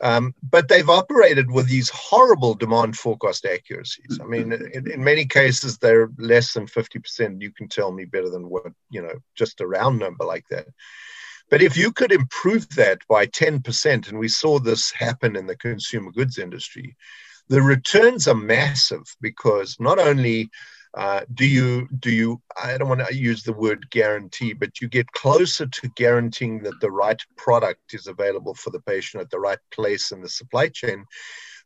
Um, 0.00 0.34
but 0.42 0.68
they've 0.68 0.88
operated 0.88 1.50
with 1.50 1.68
these 1.68 1.88
horrible 1.88 2.54
demand 2.54 2.98
forecast 2.98 3.46
accuracies. 3.46 4.18
I 4.22 4.26
mean, 4.26 4.52
in, 4.52 4.90
in, 4.90 5.02
many 5.02 5.24
cases, 5.24 5.78
they're 5.78 6.10
less 6.18 6.52
than 6.52 6.66
50%. 6.66 7.40
You 7.40 7.50
can 7.50 7.68
tell 7.68 7.92
me 7.92 8.04
better 8.04 8.28
than 8.28 8.50
what, 8.50 8.64
you 8.90 9.00
know, 9.00 9.14
just 9.34 9.60
a 9.60 9.66
round 9.66 9.98
number 9.98 10.24
like 10.24 10.44
that. 10.50 10.66
But 11.48 11.62
if 11.62 11.76
you 11.76 11.92
could 11.92 12.12
improve 12.12 12.68
that 12.70 12.98
by 13.08 13.26
10%, 13.26 14.08
and 14.08 14.18
we 14.18 14.28
saw 14.28 14.58
this 14.58 14.90
happen 14.90 15.36
in 15.36 15.46
the 15.46 15.56
consumer 15.56 16.10
goods 16.10 16.38
industry, 16.38 16.96
the 17.48 17.62
returns 17.62 18.26
are 18.26 18.34
massive 18.34 19.04
because 19.20 19.76
not 19.78 19.98
only 19.98 20.50
uh, 20.94 21.20
do 21.34 21.46
you 21.46 21.88
do 22.00 22.10
you 22.10 22.40
i 22.62 22.76
don't 22.76 22.88
want 22.88 23.06
to 23.06 23.14
use 23.14 23.42
the 23.42 23.52
word 23.52 23.88
guarantee 23.90 24.52
but 24.52 24.80
you 24.80 24.88
get 24.88 25.10
closer 25.12 25.66
to 25.66 25.88
guaranteeing 25.96 26.62
that 26.62 26.78
the 26.80 26.90
right 26.90 27.20
product 27.36 27.94
is 27.94 28.06
available 28.06 28.54
for 28.54 28.70
the 28.70 28.80
patient 28.80 29.22
at 29.22 29.30
the 29.30 29.40
right 29.40 29.58
place 29.70 30.12
in 30.12 30.20
the 30.20 30.28
supply 30.28 30.68
chain 30.68 31.04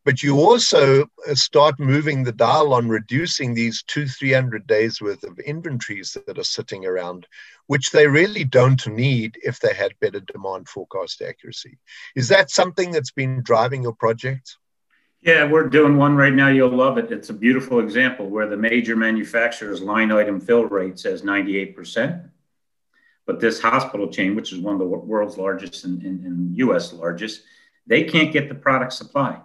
but 0.05 0.23
you 0.23 0.39
also 0.39 1.03
uh, 1.29 1.35
start 1.35 1.79
moving 1.79 2.25
the 2.25 2.33
dial 2.33 2.73
on 2.73 2.89
reducing 2.89 3.53
these 3.53 3.83
two, 3.87 4.07
300 4.09 4.67
days 4.67 5.01
worth 5.01 5.23
of 5.25 5.39
inventories 5.41 6.17
that 6.27 6.39
are 6.39 6.45
sitting 6.45 6.87
around, 6.87 7.27
which 7.67 7.91
they 7.91 8.07
really 8.07 8.45
don't 8.45 8.87
need 8.87 9.37
if 9.43 9.61
they 9.61 9.75
had 9.75 9.93
better 10.01 10.21
demand 10.21 10.69
forecast 10.69 11.21
accuracy. 11.21 11.79
Is 12.17 12.29
that 12.29 12.51
something 12.51 12.91
that's 12.91 13.13
been 13.13 13.43
driving 13.43 13.83
your 13.83 13.95
projects? 13.95 14.57
Yeah, 15.23 15.45
we're 15.45 15.69
doing 15.69 15.99
one 15.99 16.17
right 16.17 16.33
now. 16.33 16.49
You'll 16.49 16.75
love 16.75 16.97
it. 16.97 17.13
It's 17.13 17.29
a 17.29 17.35
beautiful 17.35 17.81
example 17.81 18.27
where 18.27 18.47
the 18.47 18.57
major 18.57 18.97
manufacturer's 18.97 19.83
line 19.83 20.11
item 20.11 20.41
fill 20.41 20.65
rate 20.65 20.99
says 20.99 21.21
98%. 21.21 22.31
But 23.27 23.39
this 23.39 23.61
hospital 23.61 24.09
chain, 24.09 24.35
which 24.35 24.51
is 24.51 24.61
one 24.61 24.73
of 24.73 24.79
the 24.79 24.87
world's 24.87 25.37
largest 25.37 25.85
and, 25.85 26.57
US 26.57 26.95
largest, 26.95 27.43
they 27.87 28.05
can't 28.05 28.33
get 28.33 28.49
the 28.49 28.55
product 28.55 28.95
supply. 28.95 29.39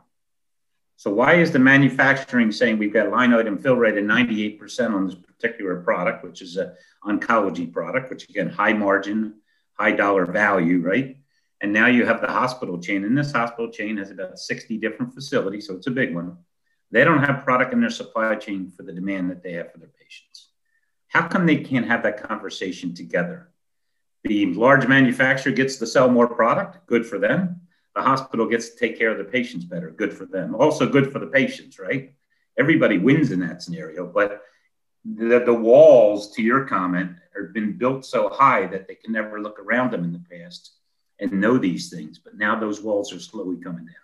So 0.96 1.12
why 1.12 1.34
is 1.34 1.52
the 1.52 1.60
manufacturing 1.60 2.54
saying 2.54 2.78
we've 2.78 2.94
got 2.94 3.10
line 3.10 3.34
item 3.34 3.58
fill 3.58 3.76
rate 3.76 3.98
of 3.98 4.06
98% 4.06 4.94
on 4.94 5.08
this 5.08 5.16
particular 5.16 5.82
product, 5.82 6.24
which 6.24 6.42
is 6.42 6.56
a 6.56 6.76
oncology 7.04 7.72
product, 7.72 8.10
which 8.10 8.30
again, 8.30 8.48
high 8.50 8.72
margin, 8.72 9.42
high 9.74 9.92
dollar 9.92 10.26
value, 10.26 10.80
right? 10.80 11.18
And 11.66 11.74
now 11.74 11.88
you 11.88 12.06
have 12.06 12.22
the 12.22 12.28
hospital 12.28 12.78
chain, 12.78 13.04
and 13.06 13.18
this 13.18 13.32
hospital 13.32 13.72
chain 13.72 13.98
has 13.98 14.12
about 14.12 14.38
60 14.38 14.78
different 14.78 15.16
facilities, 15.16 15.66
so 15.66 15.74
it's 15.74 15.88
a 15.88 15.92
big 15.92 16.14
one. 16.14 16.38
They 16.92 17.04
don't 17.04 17.24
have 17.24 17.44
product 17.44 17.74
in 17.74 17.82
their 17.82 17.90
supply 17.90 18.36
chain 18.36 18.70
for 18.70 18.84
the 18.84 18.94
demand 18.94 19.32
that 19.32 19.42
they 19.42 19.54
have 19.54 19.72
for 19.72 19.80
their 19.80 19.90
patients. 20.00 20.50
How 21.08 21.28
come 21.28 21.48
they 21.48 21.58
can't 21.58 21.88
have 21.88 22.04
that 22.04 22.22
conversation 22.22 22.94
together? 22.94 23.50
The 24.26 24.54
large 24.54 24.88
manufacturer 24.88 25.54
gets 25.54 25.78
to 25.78 25.88
sell 25.88 26.08
more 26.08 26.28
product, 26.28 26.86
good 26.86 27.04
for 27.04 27.18
them 27.18 27.62
the 27.96 28.02
hospital 28.02 28.46
gets 28.46 28.70
to 28.70 28.78
take 28.78 28.98
care 28.98 29.10
of 29.10 29.18
the 29.18 29.24
patients 29.24 29.64
better. 29.64 29.90
Good 29.90 30.14
for 30.14 30.26
them. 30.26 30.54
Also 30.54 30.86
good 30.86 31.12
for 31.12 31.20
the 31.20 31.28
patients, 31.28 31.80
right? 31.80 32.14
Everybody 32.60 32.98
wins 32.98 33.32
in 33.32 33.40
that 33.40 33.64
scenario. 33.64 34.06
But 34.06 34.44
the, 35.06 35.40
the 35.40 35.54
walls, 35.54 36.34
to 36.36 36.42
your 36.42 36.66
comment, 36.66 37.12
have 37.36 37.54
been 37.54 37.78
built 37.78 38.06
so 38.06 38.30
high 38.30 38.68
that 38.68 38.88
they 38.88 38.96
can 38.96 39.14
never 39.14 39.42
look 39.42 39.60
around 39.60 39.92
them 39.92 40.04
in 40.04 40.12
the 40.12 40.24
past 40.30 40.74
and 41.20 41.32
know 41.34 41.58
these 41.58 41.90
things. 41.90 42.20
But 42.20 42.38
now 42.38 42.60
those 42.60 42.82
walls 42.82 43.14
are 43.14 43.20
slowly 43.20 43.58
coming 43.62 43.86
down. 43.86 43.96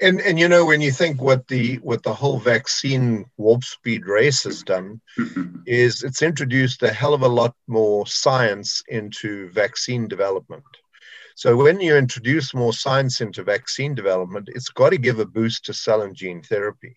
And 0.00 0.20
and 0.20 0.38
you 0.38 0.48
know 0.48 0.64
when 0.64 0.80
you 0.80 0.92
think 0.92 1.20
what 1.20 1.46
the 1.48 1.76
what 1.76 2.02
the 2.02 2.14
whole 2.14 2.38
vaccine 2.38 3.26
warp 3.36 3.64
speed 3.64 4.06
race 4.06 4.44
has 4.44 4.62
done 4.62 5.00
is 5.66 6.02
it's 6.02 6.22
introduced 6.22 6.82
a 6.82 6.92
hell 6.92 7.12
of 7.12 7.22
a 7.22 7.28
lot 7.28 7.54
more 7.66 8.06
science 8.06 8.82
into 8.88 9.50
vaccine 9.50 10.08
development. 10.08 10.64
So 11.34 11.56
when 11.56 11.80
you 11.80 11.96
introduce 11.96 12.52
more 12.54 12.72
science 12.72 13.20
into 13.20 13.42
vaccine 13.42 13.94
development, 13.94 14.50
it's 14.52 14.68
got 14.68 14.90
to 14.90 14.98
give 14.98 15.20
a 15.20 15.24
boost 15.24 15.64
to 15.66 15.74
cell 15.74 16.02
and 16.02 16.14
gene 16.14 16.42
therapy. 16.42 16.94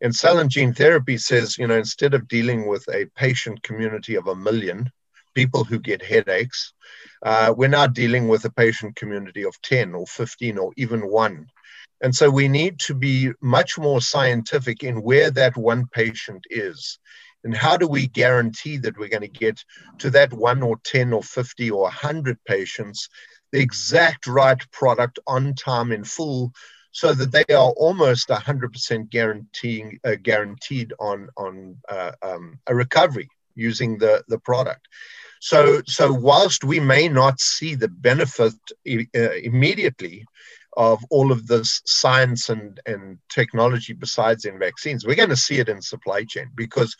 And 0.00 0.14
cell 0.14 0.38
and 0.38 0.48
gene 0.48 0.72
therapy 0.72 1.18
says, 1.18 1.58
you 1.58 1.66
know, 1.66 1.76
instead 1.76 2.14
of 2.14 2.28
dealing 2.28 2.66
with 2.66 2.86
a 2.88 3.06
patient 3.16 3.62
community 3.62 4.14
of 4.14 4.28
a 4.28 4.36
million 4.36 4.90
people 5.34 5.64
who 5.64 5.78
get 5.78 6.02
headaches, 6.02 6.72
uh, 7.22 7.54
we're 7.56 7.68
now 7.68 7.86
dealing 7.86 8.28
with 8.28 8.44
a 8.44 8.50
patient 8.50 8.96
community 8.96 9.44
of 9.44 9.60
10 9.62 9.94
or 9.94 10.06
15 10.06 10.58
or 10.58 10.72
even 10.76 11.08
one. 11.08 11.46
And 12.02 12.14
so 12.14 12.30
we 12.30 12.48
need 12.48 12.78
to 12.80 12.94
be 12.94 13.32
much 13.42 13.78
more 13.78 14.00
scientific 14.00 14.82
in 14.82 15.02
where 15.02 15.30
that 15.32 15.56
one 15.56 15.86
patient 15.86 16.44
is. 16.48 16.98
And 17.44 17.54
how 17.54 17.76
do 17.76 17.86
we 17.86 18.06
guarantee 18.06 18.78
that 18.78 18.98
we're 18.98 19.08
going 19.08 19.22
to 19.22 19.28
get 19.28 19.62
to 19.98 20.10
that 20.10 20.32
one 20.32 20.62
or 20.62 20.76
10 20.84 21.12
or 21.12 21.22
50 21.22 21.70
or 21.70 21.82
100 21.82 22.38
patients 22.44 23.08
the 23.52 23.60
exact 23.60 24.26
right 24.26 24.60
product 24.70 25.18
on 25.26 25.54
time 25.54 25.92
in 25.92 26.04
full 26.04 26.52
so 26.92 27.12
that 27.14 27.32
they 27.32 27.54
are 27.54 27.70
almost 27.76 28.28
100% 28.28 29.10
guaranteeing 29.10 29.98
uh, 30.04 30.16
guaranteed 30.22 30.92
on 30.98 31.28
on 31.36 31.76
uh, 31.88 32.12
um, 32.22 32.58
a 32.66 32.74
recovery 32.74 33.28
using 33.54 33.98
the 33.98 34.22
the 34.28 34.38
product 34.38 34.88
so 35.40 35.80
so 35.86 36.12
whilst 36.12 36.64
we 36.64 36.80
may 36.80 37.08
not 37.08 37.40
see 37.40 37.74
the 37.74 37.88
benefit 37.88 38.54
uh, 38.88 39.32
immediately 39.42 40.24
of 40.76 41.04
all 41.10 41.32
of 41.32 41.48
this 41.48 41.82
science 41.84 42.48
and, 42.48 42.80
and 42.86 43.18
technology 43.28 43.92
besides 43.92 44.44
in 44.44 44.58
vaccines 44.58 45.04
we're 45.04 45.14
going 45.14 45.28
to 45.28 45.36
see 45.36 45.58
it 45.58 45.68
in 45.68 45.82
supply 45.82 46.24
chain 46.24 46.48
because 46.54 46.96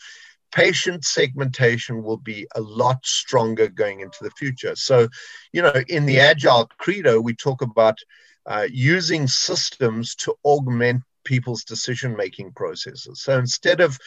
patient 0.51 1.05
segmentation 1.05 2.03
will 2.03 2.17
be 2.17 2.47
a 2.55 2.61
lot 2.61 3.05
stronger 3.05 3.67
going 3.67 4.01
into 4.01 4.17
the 4.21 4.31
future. 4.31 4.75
So, 4.75 5.07
you 5.53 5.61
know, 5.61 5.73
in 5.87 6.05
the 6.05 6.19
Agile 6.19 6.69
Credo, 6.77 7.19
we 7.19 7.33
talk 7.33 7.61
about 7.61 7.97
uh, 8.45 8.67
using 8.71 9.27
systems 9.27 10.15
to 10.15 10.35
augment 10.43 11.03
people's 11.23 11.63
decision 11.63 12.15
making 12.15 12.51
processes. 12.53 13.21
So 13.21 13.37
instead 13.37 13.79
of 13.79 13.97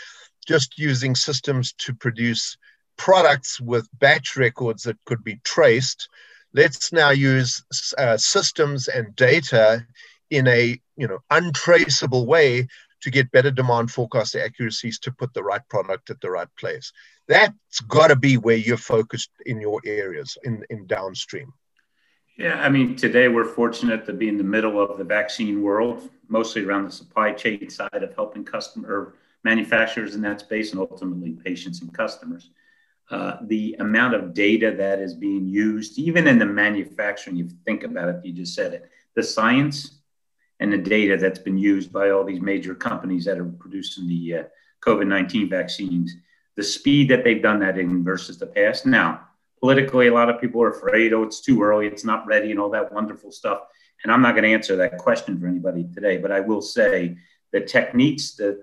just 0.45 0.79
using 0.79 1.15
systems 1.15 1.73
to 1.79 1.95
produce 1.95 2.57
products 2.97 3.61
with 3.61 3.89
batch 3.99 4.37
records 4.37 4.85
that 4.85 5.03
could 5.05 5.25
be 5.25 5.41
traced, 5.45 6.09
let's 6.53 6.93
now 6.93 7.11
use 7.11 7.63
uh, 7.99 8.17
systems 8.17 8.89
and 8.89 9.15
data 9.17 9.87
in 10.31 10.47
a 10.49 10.81
you 10.97 11.07
know 11.07 11.19
untraceable 11.31 12.27
way 12.27 12.67
to 13.03 13.11
get 13.11 13.31
better 13.33 13.51
demand 13.51 13.91
forecast 13.91 14.35
accuracies 14.35 14.99
to 14.99 15.13
put 15.13 15.35
the 15.35 15.43
right 15.43 15.61
product 15.69 16.09
at 16.09 16.21
the 16.23 16.31
right 16.31 16.49
place. 16.59 16.91
That's 17.29 17.81
got 17.87 18.09
to 18.09 18.17
be 18.17 18.39
where 18.39 18.57
you're 18.57 18.79
focused 18.79 19.31
in 19.45 19.61
your 19.61 19.81
areas 19.85 20.39
in, 20.45 20.65
in 20.71 20.87
downstream. 20.87 21.53
Yeah, 22.37 22.61
I 22.61 22.69
mean, 22.69 22.97
today 22.97 23.29
we're 23.29 23.45
fortunate 23.45 24.07
to 24.07 24.13
be 24.13 24.29
in 24.29 24.39
the 24.39 24.45
middle 24.45 24.81
of 24.81 24.97
the 24.99 25.05
vaccine 25.05 25.63
world, 25.63 26.11
mostly 26.29 26.65
around 26.65 26.87
the 26.87 26.93
supply 26.93 27.33
chain 27.33 27.69
side 27.69 28.03
of 28.03 28.15
helping 28.15 28.45
customer 28.45 29.15
manufacturers 29.45 30.15
in 30.15 30.23
that 30.23 30.41
space 30.41 30.73
and 30.73 30.81
ultimately 30.81 31.33
patients 31.33 31.81
and 31.83 31.93
customers. 31.93 32.51
Uh, 33.11 33.37
the 33.43 33.77
amount 33.81 34.15
of 34.15 34.33
data 34.33 34.75
that 34.77 34.99
is 34.99 35.15
being 35.15 35.47
used, 35.47 35.99
even 35.99 36.27
in 36.27 36.39
the 36.39 36.47
manufacturing, 36.47 37.37
you 37.37 37.49
think 37.67 37.85
about 37.85 38.09
it, 38.09 38.25
you 38.25 38.33
just 38.33 38.55
said 38.55 38.73
it, 38.73 38.91
the 39.15 39.23
science 39.23 39.99
and 40.61 40.73
the 40.73 40.79
data 40.79 41.17
that's 41.19 41.39
been 41.39 41.59
used 41.59 41.93
by 41.93 42.11
all 42.11 42.25
these 42.25 42.41
major 42.41 42.75
companies 42.75 43.27
that 43.27 43.39
are 43.39 43.45
producing 43.45 44.09
the 44.09 44.35
uh, 44.35 44.43
COVID 44.85 45.07
19 45.07 45.51
vaccines, 45.51 46.17
the 46.57 46.63
speed 46.63 47.11
that 47.11 47.25
they've 47.25 47.43
done 47.43 47.61
that 47.61 47.79
in 47.79 48.03
versus 48.03 48.39
the 48.39 48.47
past. 48.47 48.87
Now, 48.87 49.29
politically, 49.61 50.07
a 50.07 50.15
lot 50.15 50.31
of 50.31 50.41
people 50.41 50.63
are 50.63 50.71
afraid, 50.71 51.13
oh, 51.13 51.23
it's 51.23 51.41
too 51.41 51.63
early, 51.63 51.87
it's 51.87 52.05
not 52.05 52.27
ready, 52.27 52.51
and 52.51 52.61
all 52.61 52.71
that 52.71 52.93
wonderful 52.93 53.31
stuff. 53.31 53.61
And 54.03 54.13
I'm 54.13 54.23
not 54.23 54.33
going 54.33 54.45
to 54.45 54.53
answer 54.53 54.77
that 54.77 54.99
question 54.99 55.39
for 55.39 55.47
anybody 55.47 55.87
today, 55.95 56.17
but 56.17 56.33
I 56.33 56.41
will 56.41 56.63
say 56.63 57.17
the 57.53 57.61
techniques, 57.61 58.35
the 58.35 58.63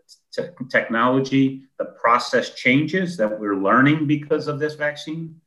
technology, 0.69 1.63
the 1.77 1.85
process 1.85 2.53
changes 2.53 3.17
that 3.17 3.39
we're 3.39 3.55
learning 3.55 4.07
because 4.07 4.47
of 4.47 4.59
this 4.59 4.75
vaccine, 4.75 5.41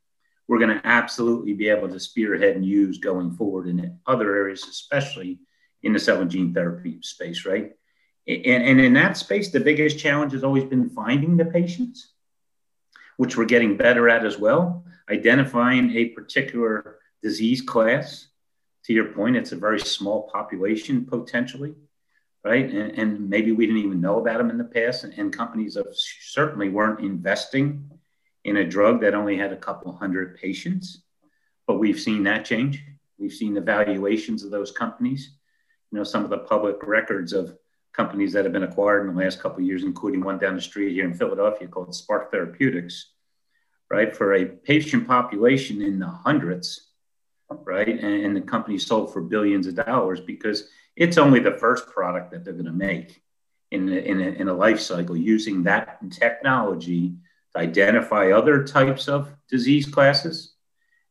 we're 0.46 0.58
going 0.58 0.78
to 0.78 0.86
absolutely 0.86 1.54
be 1.54 1.68
able 1.68 1.88
to 1.88 1.98
spearhead 1.98 2.56
and 2.56 2.64
use 2.64 2.98
going 2.98 3.32
forward 3.32 3.66
in 3.66 3.98
other 4.06 4.34
areas, 4.34 4.66
especially 4.68 5.38
in 5.82 5.92
the 5.92 5.98
cell 5.98 6.20
and 6.20 6.30
gene 6.30 6.52
therapy 6.52 6.98
space, 7.02 7.46
right? 7.46 7.72
And, 8.26 8.44
and 8.46 8.80
in 8.80 8.94
that 8.94 9.16
space, 9.16 9.50
the 9.50 9.60
biggest 9.60 9.98
challenge 9.98 10.32
has 10.32 10.44
always 10.44 10.64
been 10.64 10.90
finding 10.90 11.36
the 11.36 11.44
patients, 11.44 12.12
which 13.16 13.36
we're 13.36 13.44
getting 13.44 13.76
better 13.76 14.08
at 14.08 14.24
as 14.24 14.38
well, 14.38 14.84
identifying 15.10 15.94
a 15.96 16.06
particular 16.06 16.98
disease 17.22 17.62
class. 17.62 18.28
To 18.84 18.92
your 18.92 19.06
point, 19.06 19.36
it's 19.36 19.52
a 19.52 19.56
very 19.56 19.80
small 19.80 20.28
population 20.30 21.06
potentially, 21.06 21.74
right? 22.44 22.70
And, 22.70 22.98
and 22.98 23.30
maybe 23.30 23.52
we 23.52 23.66
didn't 23.66 23.82
even 23.82 24.00
know 24.00 24.20
about 24.20 24.38
them 24.38 24.50
in 24.50 24.58
the 24.58 24.64
past, 24.64 25.04
and, 25.04 25.12
and 25.14 25.32
companies 25.32 25.76
have 25.76 25.86
certainly 25.92 26.68
weren't 26.68 27.00
investing 27.00 27.90
in 28.44 28.58
a 28.58 28.64
drug 28.64 29.00
that 29.00 29.14
only 29.14 29.36
had 29.36 29.52
a 29.52 29.56
couple 29.56 29.92
hundred 29.92 30.36
patients. 30.36 31.02
But 31.66 31.78
we've 31.78 31.98
seen 31.98 32.24
that 32.24 32.44
change. 32.44 32.84
We've 33.18 33.32
seen 33.32 33.54
the 33.54 33.60
valuations 33.60 34.44
of 34.44 34.50
those 34.50 34.70
companies 34.70 35.30
you 35.94 36.00
know 36.00 36.04
some 36.04 36.24
of 36.24 36.30
the 36.30 36.38
public 36.38 36.76
records 36.82 37.32
of 37.32 37.56
companies 37.92 38.32
that 38.32 38.44
have 38.44 38.52
been 38.52 38.64
acquired 38.64 39.06
in 39.06 39.14
the 39.14 39.22
last 39.22 39.38
couple 39.38 39.60
of 39.60 39.64
years, 39.64 39.84
including 39.84 40.24
one 40.24 40.38
down 40.38 40.56
the 40.56 40.60
street 40.60 40.92
here 40.92 41.04
in 41.04 41.14
Philadelphia 41.14 41.68
called 41.68 41.94
Spark 41.94 42.32
Therapeutics, 42.32 43.12
right? 43.88 44.14
For 44.14 44.34
a 44.34 44.44
patient 44.44 45.06
population 45.06 45.80
in 45.80 46.00
the 46.00 46.08
hundreds, 46.08 46.88
right? 47.48 47.88
And, 47.88 48.24
and 48.24 48.36
the 48.36 48.40
company 48.40 48.76
sold 48.76 49.12
for 49.12 49.20
billions 49.20 49.68
of 49.68 49.76
dollars 49.76 50.18
because 50.20 50.68
it's 50.96 51.18
only 51.18 51.40
the 51.40 51.58
first 51.58 51.88
product 51.88 52.30
that 52.32 52.44
they're 52.44 52.54
going 52.54 52.66
to 52.66 52.72
make 52.72 53.22
in 53.70 53.88
a, 53.88 53.96
in, 53.96 54.20
a, 54.20 54.28
in 54.28 54.48
a 54.48 54.54
life 54.54 54.80
cycle 54.80 55.16
using 55.16 55.64
that 55.64 55.98
technology 56.10 57.14
to 57.54 57.58
identify 57.58 58.30
other 58.30 58.64
types 58.64 59.08
of 59.08 59.34
disease 59.48 59.86
classes. 59.86 60.54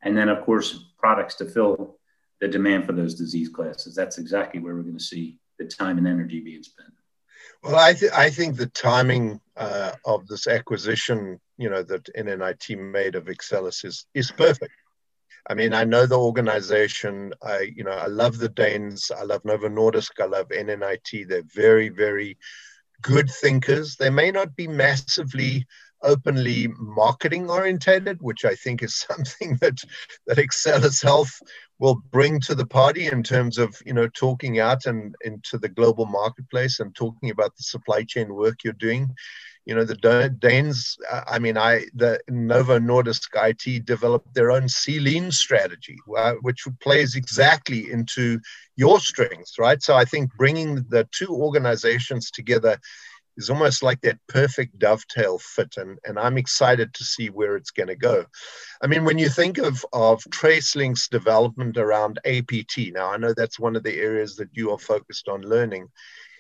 And 0.02 0.18
then, 0.18 0.30
of 0.30 0.44
course, 0.44 0.92
products 0.98 1.36
to 1.36 1.46
fill 1.46 1.98
the 2.40 2.48
demand 2.48 2.86
for 2.86 2.94
those 2.94 3.16
disease 3.16 3.50
classes. 3.50 3.96
That's 3.96 4.18
exactly 4.18 4.60
where 4.60 4.76
we're 4.76 4.84
going 4.84 4.98
to 4.98 5.04
see 5.04 5.40
the 5.60 5.66
time 5.66 5.98
and 5.98 6.08
energy 6.08 6.40
being 6.40 6.64
spent. 6.64 6.90
Well, 7.62 7.76
I, 7.76 7.94
th- 7.94 8.12
I 8.12 8.30
think 8.30 8.58
the 8.58 8.68
timing 8.68 9.40
uh, 9.56 9.94
of 10.06 10.28
this 10.28 10.48
acquisition, 10.48 11.40
you 11.58 11.70
know, 11.70 11.84
that 11.84 12.10
NNIT 12.18 12.78
made 12.78 13.16
of 13.16 13.26
Excellis 13.26 13.86
is, 13.86 14.06
is 14.14 14.32
perfect. 14.32 14.74
I 15.48 15.56
mean, 15.56 15.74
I 15.74 15.84
know 15.84 16.06
the 16.06 16.20
organization. 16.20 17.34
I, 17.42 17.72
you 17.76 17.84
know, 17.84 17.92
I 17.92 18.08
love 18.08 18.38
the 18.38 18.50
Danes. 18.50 19.12
I 19.12 19.24
love 19.24 19.44
Novo 19.44 19.68
Nordisk. 19.68 20.22
I 20.22 20.26
love 20.26 20.50
NNIT. 20.50 21.28
They're 21.28 21.44
very, 21.44 21.90
very 21.90 22.38
good 23.02 23.30
thinkers. 23.30 23.98
They 23.98 24.10
may 24.10 24.32
not 24.32 24.56
be 24.56 24.68
massively 24.68 25.68
openly 26.02 26.68
marketing 26.78 27.50
orientated, 27.50 28.22
which 28.22 28.46
I 28.46 28.56
think 28.56 28.84
is 28.84 28.96
something 29.10 29.58
that 29.62 29.80
that 30.28 30.40
Excellis 30.40 31.02
Health 31.02 31.42
will 31.80 31.96
bring 32.12 32.40
to 32.42 32.56
the 32.56 32.66
party 32.66 33.08
in 33.08 33.24
terms 33.24 33.58
of 33.58 33.76
you 33.86 33.94
know 33.94 34.08
talking 34.08 34.60
out 34.60 34.86
and 34.86 35.16
into 35.24 35.58
the 35.58 35.70
global 35.70 36.06
marketplace 36.06 36.80
and 36.80 36.96
talking 36.96 37.30
about 37.30 37.56
the 37.56 37.64
supply 37.64 38.04
chain 38.04 38.34
work 38.34 38.64
you're 38.64 38.74
doing 38.74 39.10
you 39.66 39.76
know 39.76 39.86
the 39.86 40.30
Danes. 40.40 40.98
I 41.28 41.40
mean, 41.40 41.58
I 41.58 41.86
the 41.94 42.20
Novo 42.30 42.80
Nordisk 42.80 43.30
IT 43.36 43.86
developed 43.86 44.34
their 44.34 44.52
own 44.52 44.68
C-lean 44.68 45.32
strategy, 45.32 45.98
which 46.42 46.68
plays 46.82 47.16
exactly 47.16 47.90
into 47.92 48.40
your 48.76 49.00
strengths, 49.00 49.58
right? 49.58 49.82
So 49.82 49.96
I 49.96 50.06
think 50.06 50.32
bringing 50.38 50.86
the 50.90 51.08
two 51.12 51.30
organizations 51.30 52.32
together 52.32 52.78
is 53.38 53.50
almost 53.50 53.82
like 53.82 54.00
that 54.02 54.20
perfect 54.28 54.78
dovetail 54.80 55.40
fit, 55.40 55.78
and 55.78 55.98
and 56.04 56.20
I'm 56.20 56.38
excited 56.38 56.94
to 56.94 57.04
see 57.04 57.30
where 57.30 57.56
it's 57.56 57.72
going 57.72 57.88
to 57.88 57.96
go. 57.96 58.26
I 58.82 58.88
mean, 58.88 59.06
when 59.06 59.18
you 59.18 59.30
think 59.30 59.58
of 59.60 59.86
of 59.94 60.24
TraceLink's 60.26 61.08
development 61.08 61.78
around 61.78 62.20
APT, 62.26 62.92
now 62.92 63.12
I 63.12 63.18
know 63.18 63.34
that's 63.34 63.60
one 63.60 63.78
of 63.78 63.84
the 63.84 63.98
areas 63.98 64.36
that 64.36 64.50
you 64.52 64.72
are 64.72 64.80
focused 64.80 65.30
on 65.30 65.42
learning 65.42 65.88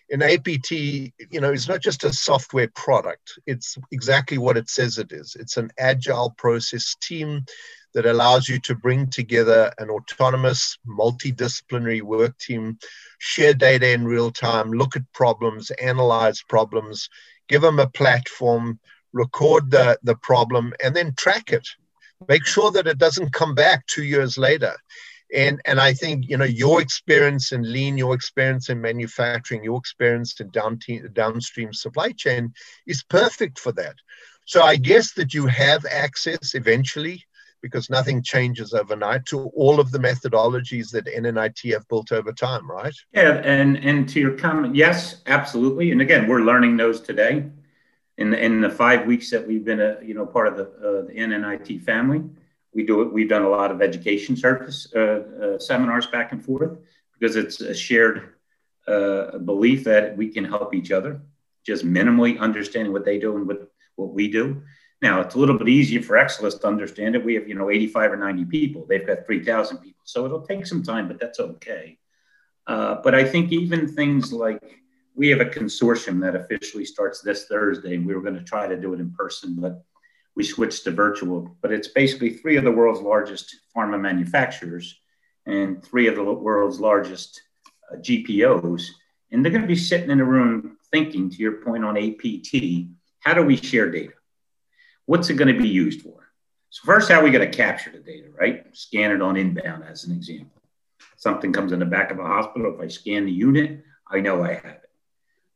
in 0.09 0.21
APT, 0.21 0.71
you 0.71 1.39
know, 1.39 1.51
it's 1.51 1.67
not 1.67 1.81
just 1.81 2.03
a 2.03 2.13
software 2.13 2.69
product. 2.75 3.39
It's 3.45 3.77
exactly 3.91 4.37
what 4.37 4.57
it 4.57 4.69
says 4.69 4.97
it 4.97 5.11
is. 5.11 5.35
It's 5.39 5.57
an 5.57 5.71
agile 5.77 6.33
process 6.37 6.95
team 7.01 7.45
that 7.93 8.05
allows 8.05 8.49
you 8.49 8.59
to 8.59 8.75
bring 8.75 9.09
together 9.09 9.71
an 9.77 9.89
autonomous, 9.89 10.77
multidisciplinary 10.87 12.01
work 12.01 12.37
team, 12.39 12.77
share 13.19 13.53
data 13.53 13.91
in 13.91 14.05
real 14.05 14.31
time, 14.31 14.71
look 14.71 14.95
at 14.95 15.13
problems, 15.13 15.71
analyze 15.71 16.41
problems, 16.49 17.09
give 17.47 17.61
them 17.61 17.79
a 17.79 17.89
platform, 17.89 18.79
record 19.13 19.69
the, 19.69 19.97
the 20.03 20.15
problem, 20.15 20.73
and 20.83 20.95
then 20.95 21.13
track 21.15 21.51
it. 21.51 21.67
Make 22.27 22.45
sure 22.45 22.71
that 22.71 22.87
it 22.87 22.97
doesn't 22.97 23.33
come 23.33 23.53
back 23.53 23.85
two 23.85 24.03
years 24.03 24.37
later 24.37 24.75
and 25.33 25.61
and 25.65 25.79
i 25.79 25.93
think 25.93 26.27
you 26.27 26.37
know 26.37 26.45
your 26.45 26.81
experience 26.81 27.51
in 27.51 27.63
lean 27.71 27.97
your 27.97 28.13
experience 28.13 28.69
in 28.69 28.79
manufacturing 28.79 29.63
your 29.63 29.77
experience 29.77 30.39
in 30.39 30.49
down 30.49 30.79
downstream 31.13 31.73
supply 31.73 32.11
chain 32.11 32.53
is 32.85 33.03
perfect 33.03 33.59
for 33.59 33.71
that 33.71 33.95
so 34.45 34.61
i 34.61 34.75
guess 34.75 35.13
that 35.13 35.33
you 35.33 35.47
have 35.47 35.85
access 35.85 36.53
eventually 36.55 37.23
because 37.63 37.89
nothing 37.89 38.21
changes 38.21 38.73
overnight 38.73 39.25
to 39.25 39.45
all 39.55 39.79
of 39.79 39.89
the 39.89 39.97
methodologies 39.97 40.91
that 40.91 41.05
NNIT 41.05 41.71
have 41.71 41.87
built 41.87 42.11
over 42.11 42.33
time, 42.33 42.69
right? 42.69 42.93
Yeah, 43.13 43.41
and 43.43 43.77
and 43.77 44.07
to 44.09 44.19
your 44.19 44.37
comment, 44.37 44.75
yes, 44.75 45.21
absolutely. 45.25 45.91
And 45.91 46.01
again, 46.01 46.27
we're 46.27 46.41
learning 46.41 46.77
those 46.77 47.01
today. 47.01 47.45
In 48.15 48.29
the, 48.29 48.39
in 48.39 48.61
the 48.61 48.69
five 48.69 49.07
weeks 49.07 49.31
that 49.31 49.47
we've 49.47 49.65
been 49.65 49.79
a 49.79 49.97
you 50.03 50.13
know 50.13 50.25
part 50.25 50.47
of 50.47 50.57
the, 50.57 50.63
uh, 50.63 51.07
the 51.07 51.13
NNIT 51.15 51.81
family, 51.81 52.21
we 52.73 52.83
do 52.83 53.01
it. 53.01 53.13
We've 53.13 53.29
done 53.29 53.43
a 53.43 53.49
lot 53.49 53.71
of 53.71 53.81
education 53.81 54.35
service 54.35 54.87
uh, 54.95 54.99
uh, 54.99 55.59
seminars 55.59 56.07
back 56.07 56.31
and 56.31 56.43
forth 56.43 56.77
because 57.13 57.35
it's 57.35 57.61
a 57.61 57.73
shared 57.73 58.33
uh, 58.87 59.37
belief 59.39 59.83
that 59.85 60.17
we 60.17 60.29
can 60.29 60.43
help 60.43 60.73
each 60.73 60.91
other. 60.91 61.21
Just 61.65 61.85
minimally 61.85 62.39
understanding 62.39 62.91
what 62.91 63.05
they 63.05 63.19
do 63.19 63.35
and 63.37 63.47
what 63.47 63.71
what 63.95 64.13
we 64.13 64.27
do. 64.27 64.61
Now 65.01 65.21
it's 65.21 65.35
a 65.35 65.39
little 65.39 65.57
bit 65.57 65.69
easier 65.69 66.01
for 66.01 66.15
Excellis 66.17 66.59
to 66.61 66.67
understand 66.67 67.15
it. 67.15 67.23
We 67.23 67.35
have 67.35 67.47
you 67.47 67.55
know 67.55 67.69
85 67.69 68.13
or 68.13 68.17
90 68.17 68.45
people. 68.45 68.85
They've 68.87 69.05
got 69.05 69.25
3,000 69.25 69.77
people, 69.77 70.01
so 70.05 70.25
it'll 70.25 70.41
take 70.41 70.65
some 70.65 70.83
time, 70.83 71.07
but 71.07 71.19
that's 71.19 71.39
okay. 71.39 71.97
Uh, 72.65 72.95
but 73.03 73.13
I 73.13 73.23
think 73.23 73.51
even 73.51 73.87
things 73.87 74.31
like 74.31 74.81
we 75.15 75.29
have 75.29 75.41
a 75.41 75.45
consortium 75.45 76.19
that 76.21 76.35
officially 76.35 76.85
starts 76.85 77.21
this 77.21 77.45
Thursday, 77.45 77.95
and 77.95 78.05
we 78.05 78.15
were 78.15 78.21
going 78.21 78.35
to 78.35 78.43
try 78.43 78.67
to 78.67 78.79
do 78.79 78.93
it 78.93 78.99
in 78.99 79.11
person, 79.11 79.55
but 79.59 79.83
we 80.35 80.43
switched 80.43 80.83
to 80.83 80.91
virtual. 80.91 81.55
But 81.61 81.71
it's 81.71 81.89
basically 81.89 82.31
three 82.31 82.57
of 82.57 82.63
the 82.63 82.71
world's 82.71 83.01
largest 83.01 83.55
pharma 83.75 83.99
manufacturers 83.99 84.99
and 85.45 85.83
three 85.83 86.07
of 86.07 86.15
the 86.15 86.23
world's 86.23 86.79
largest 86.79 87.41
uh, 87.91 87.97
GPOs. 87.97 88.87
And 89.31 89.43
they're 89.43 89.51
going 89.51 89.63
to 89.63 89.67
be 89.67 89.75
sitting 89.75 90.09
in 90.09 90.19
a 90.19 90.25
room 90.25 90.77
thinking, 90.91 91.29
to 91.29 91.37
your 91.37 91.63
point 91.63 91.83
on 91.83 91.97
APT, 91.97 92.87
how 93.19 93.33
do 93.33 93.43
we 93.43 93.57
share 93.57 93.89
data? 93.89 94.13
What's 95.05 95.29
it 95.29 95.35
going 95.35 95.53
to 95.53 95.61
be 95.61 95.67
used 95.67 96.01
for? 96.01 96.29
So, 96.69 96.85
first, 96.85 97.11
how 97.11 97.19
are 97.19 97.23
we 97.23 97.31
going 97.31 97.49
to 97.49 97.57
capture 97.57 97.91
the 97.91 97.99
data, 97.99 98.29
right? 98.39 98.65
Scan 98.75 99.11
it 99.11 99.21
on 99.21 99.37
inbound, 99.37 99.83
as 99.83 100.05
an 100.05 100.11
example. 100.13 100.61
Something 101.17 101.51
comes 101.51 101.71
in 101.71 101.79
the 101.79 101.85
back 101.85 102.11
of 102.11 102.19
a 102.19 102.23
hospital. 102.23 102.73
If 102.73 102.81
I 102.81 102.87
scan 102.87 103.25
the 103.25 103.31
unit, 103.31 103.83
I 104.09 104.19
know 104.19 104.43
I 104.43 104.53
have 104.53 104.65
it. 104.65 104.89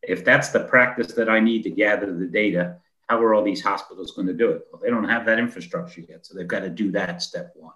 If 0.02 0.24
that's 0.24 0.50
the 0.50 0.62
practice 0.62 1.13
that 1.13 1.30
I 1.30 1.40
need 1.40 1.63
to 1.63 1.70
gather 1.70 2.13
the 2.13 2.28
data, 2.28 2.78
how 3.08 3.22
are 3.22 3.34
all 3.34 3.43
these 3.43 3.62
hospitals 3.62 4.12
going 4.12 4.28
to 4.28 4.34
do 4.34 4.52
it? 4.52 4.67
Well, 4.72 4.82
they 4.82 4.89
don't 4.89 5.08
have 5.08 5.26
that 5.26 5.39
infrastructure 5.39 6.02
yet. 6.02 6.26
So 6.26 6.36
they've 6.36 6.48
got 6.48 6.60
to 6.60 6.70
do 6.70 6.91
that 6.91 7.22
step 7.22 7.54
one. 7.56 7.74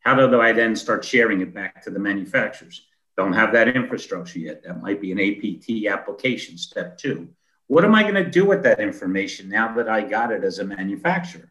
How 0.00 0.14
do 0.14 0.40
I 0.40 0.52
then 0.52 0.76
start 0.76 1.04
sharing 1.04 1.40
it 1.40 1.54
back 1.54 1.82
to 1.84 1.90
the 1.90 1.98
manufacturers? 1.98 2.86
Don't 3.16 3.32
have 3.32 3.52
that 3.52 3.68
infrastructure 3.68 4.40
yet. 4.40 4.62
That 4.64 4.82
might 4.82 5.00
be 5.00 5.12
an 5.12 5.20
APT 5.20 5.86
application, 5.86 6.58
step 6.58 6.98
two. 6.98 7.28
What 7.68 7.84
am 7.84 7.94
I 7.94 8.02
going 8.02 8.22
to 8.22 8.28
do 8.28 8.44
with 8.44 8.62
that 8.64 8.80
information 8.80 9.48
now 9.48 9.74
that 9.76 9.88
I 9.88 10.02
got 10.02 10.32
it 10.32 10.44
as 10.44 10.58
a 10.58 10.64
manufacturer? 10.64 11.50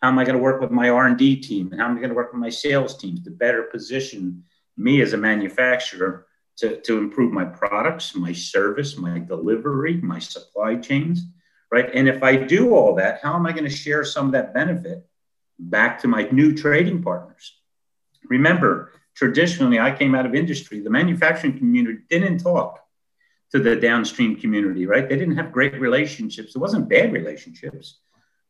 How 0.00 0.08
am 0.08 0.18
I 0.18 0.24
going 0.24 0.36
to 0.36 0.42
work 0.42 0.60
with 0.60 0.70
my 0.70 0.90
R&D 0.90 1.36
team? 1.40 1.72
And 1.72 1.80
how 1.80 1.88
am 1.88 1.96
I 1.96 1.98
going 1.98 2.10
to 2.10 2.14
work 2.14 2.32
with 2.32 2.40
my 2.40 2.50
sales 2.50 2.96
teams 2.96 3.24
to 3.24 3.30
better 3.30 3.64
position 3.64 4.44
me 4.76 5.00
as 5.00 5.12
a 5.12 5.16
manufacturer 5.16 6.26
to, 6.58 6.80
to 6.82 6.98
improve 6.98 7.32
my 7.32 7.44
products, 7.44 8.14
my 8.14 8.32
service, 8.32 8.96
my 8.96 9.18
delivery, 9.18 9.96
my 9.96 10.20
supply 10.20 10.76
chains? 10.76 11.24
Right? 11.70 11.90
And 11.92 12.08
if 12.08 12.22
I 12.22 12.36
do 12.36 12.74
all 12.74 12.94
that, 12.96 13.20
how 13.22 13.34
am 13.34 13.46
I 13.46 13.52
going 13.52 13.64
to 13.64 13.70
share 13.70 14.04
some 14.04 14.26
of 14.26 14.32
that 14.32 14.54
benefit 14.54 15.06
back 15.58 16.00
to 16.00 16.08
my 16.08 16.28
new 16.30 16.54
trading 16.54 17.02
partners? 17.02 17.58
Remember, 18.28 18.92
traditionally, 19.14 19.78
I 19.78 19.90
came 19.90 20.14
out 20.14 20.26
of 20.26 20.34
industry. 20.34 20.80
The 20.80 20.90
manufacturing 20.90 21.58
community 21.58 22.00
didn't 22.08 22.38
talk 22.38 22.80
to 23.50 23.58
the 23.58 23.76
downstream 23.76 24.36
community, 24.36 24.86
right? 24.86 25.08
They 25.08 25.16
didn't 25.16 25.36
have 25.36 25.52
great 25.52 25.78
relationships. 25.80 26.54
It 26.54 26.58
wasn't 26.58 26.88
bad 26.88 27.12
relationships, 27.12 27.98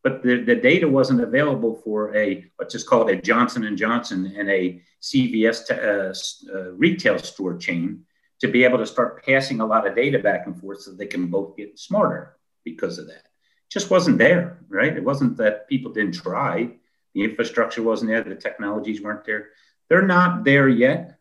but 0.02 0.22
the, 0.22 0.42
the 0.42 0.57
data 0.57 0.88
wasn't 0.88 1.20
available 1.20 1.81
for 1.85 2.14
a 2.16 2.44
let's 2.59 2.72
just 2.72 2.87
call 2.87 3.07
it 3.09 3.18
a 3.18 3.22
Johnson 3.22 3.64
and 3.64 3.78
Johnson 3.78 4.35
and 4.37 4.50
a 4.50 4.81
CVS 5.00 5.70
uh, 5.70 6.12
uh, 6.52 6.72
retail 6.72 7.18
store 7.18 7.57
chain 7.57 8.04
to 8.40 8.48
be 8.48 8.64
able 8.64 8.78
to 8.78 8.87
start 8.87 9.24
passing 9.24 9.61
a 9.61 9.66
lot 9.66 9.87
of 9.87 9.94
data 9.94 10.18
back 10.18 10.46
and 10.46 10.61
forth 10.61 10.83
so 10.83 10.92
they 10.92 11.07
can 11.07 11.26
both 11.26 11.57
get 11.57 11.78
smarter 11.78 12.38
because 12.64 12.99
of 12.99 13.07
that. 13.07 13.16
It 13.16 13.71
just 13.71 13.90
wasn't 13.90 14.18
there, 14.18 14.59
right? 14.68 14.97
It 14.97 15.05
wasn't 15.05 15.37
that 15.38 15.68
people 15.68 15.92
didn't 15.92 16.14
try. 16.14 16.71
The 17.14 17.25
infrastructure 17.25 17.83
wasn't 17.83 18.11
there, 18.11 18.23
the 18.23 18.35
technologies 18.35 19.03
weren't 19.03 19.25
there. 19.25 19.51
They're 19.88 20.07
not 20.07 20.44
there 20.44 20.68
yet, 20.68 21.18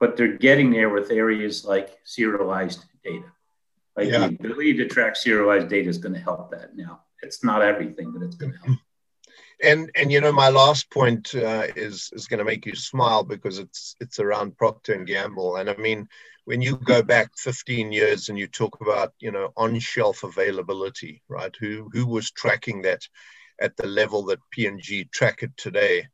but 0.00 0.16
they're 0.16 0.36
getting 0.36 0.70
there 0.72 0.90
with 0.90 1.10
areas 1.10 1.64
like 1.64 1.96
serialized 2.04 2.84
data. 3.04 3.26
Like 3.96 4.08
yeah. 4.08 4.18
the 4.18 4.24
ability 4.26 4.74
to 4.74 4.88
track 4.88 5.16
serialized 5.16 5.68
data 5.68 5.88
is 5.88 5.98
going 5.98 6.14
to 6.14 6.20
help 6.20 6.50
that. 6.50 6.74
Now, 6.76 7.02
it's 7.22 7.44
not 7.44 7.62
everything, 7.62 8.12
but 8.12 8.22
it's 8.22 8.36
going 8.36 8.52
to 8.52 8.58
help. 8.58 8.78
And 9.62 9.90
and 9.94 10.10
you 10.10 10.20
know 10.20 10.32
my 10.32 10.48
last 10.48 10.90
point 10.90 11.34
uh, 11.36 11.68
is 11.76 12.10
is 12.14 12.26
going 12.26 12.38
to 12.38 12.44
make 12.44 12.66
you 12.66 12.74
smile 12.74 13.22
because 13.22 13.60
it's 13.60 13.94
it's 14.00 14.18
around 14.18 14.56
Procter 14.56 14.94
and 14.94 15.06
Gamble, 15.06 15.56
and 15.56 15.70
I 15.70 15.76
mean 15.76 16.08
when 16.44 16.60
you 16.60 16.76
go 16.76 17.02
back 17.02 17.30
15 17.38 17.92
years 17.92 18.28
and 18.28 18.38
you 18.38 18.46
talk 18.46 18.80
about 18.80 19.12
you 19.18 19.30
know 19.30 19.52
on 19.56 19.78
shelf 19.78 20.24
availability 20.24 21.22
right? 21.28 21.54
Who 21.60 21.90
who 21.92 22.06
was 22.06 22.30
tracking 22.30 22.82
that 22.82 23.02
at 23.60 23.76
the 23.76 23.86
level 23.86 24.24
that 24.24 24.38
P&G 24.50 25.04
track 25.12 25.42
it 25.42 25.56
today 25.56 26.08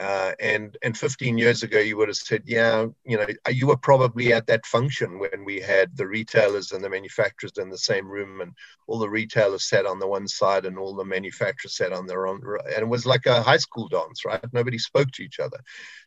uh, 0.00 0.32
and 0.40 0.78
and 0.82 0.96
15 0.96 1.36
years 1.36 1.62
ago, 1.62 1.78
you 1.78 1.96
would 1.98 2.08
have 2.08 2.16
said, 2.16 2.42
yeah, 2.46 2.86
you 3.04 3.18
know, 3.18 3.26
you 3.50 3.66
were 3.66 3.76
probably 3.76 4.32
at 4.32 4.46
that 4.46 4.64
function 4.64 5.18
when 5.18 5.44
we 5.44 5.60
had 5.60 5.94
the 5.94 6.06
retailers 6.06 6.72
and 6.72 6.82
the 6.82 6.88
manufacturers 6.88 7.52
in 7.58 7.68
the 7.68 7.76
same 7.76 8.08
room, 8.08 8.40
and 8.40 8.52
all 8.86 8.98
the 8.98 9.10
retailers 9.10 9.68
sat 9.68 9.84
on 9.84 9.98
the 9.98 10.08
one 10.08 10.26
side 10.26 10.64
and 10.64 10.78
all 10.78 10.94
the 10.94 11.04
manufacturers 11.04 11.76
sat 11.76 11.92
on 11.92 12.06
their 12.06 12.26
own, 12.26 12.40
and 12.64 12.82
it 12.82 12.88
was 12.88 13.04
like 13.04 13.26
a 13.26 13.42
high 13.42 13.58
school 13.58 13.88
dance, 13.88 14.24
right? 14.24 14.40
Nobody 14.54 14.78
spoke 14.78 15.10
to 15.12 15.22
each 15.22 15.38
other. 15.38 15.58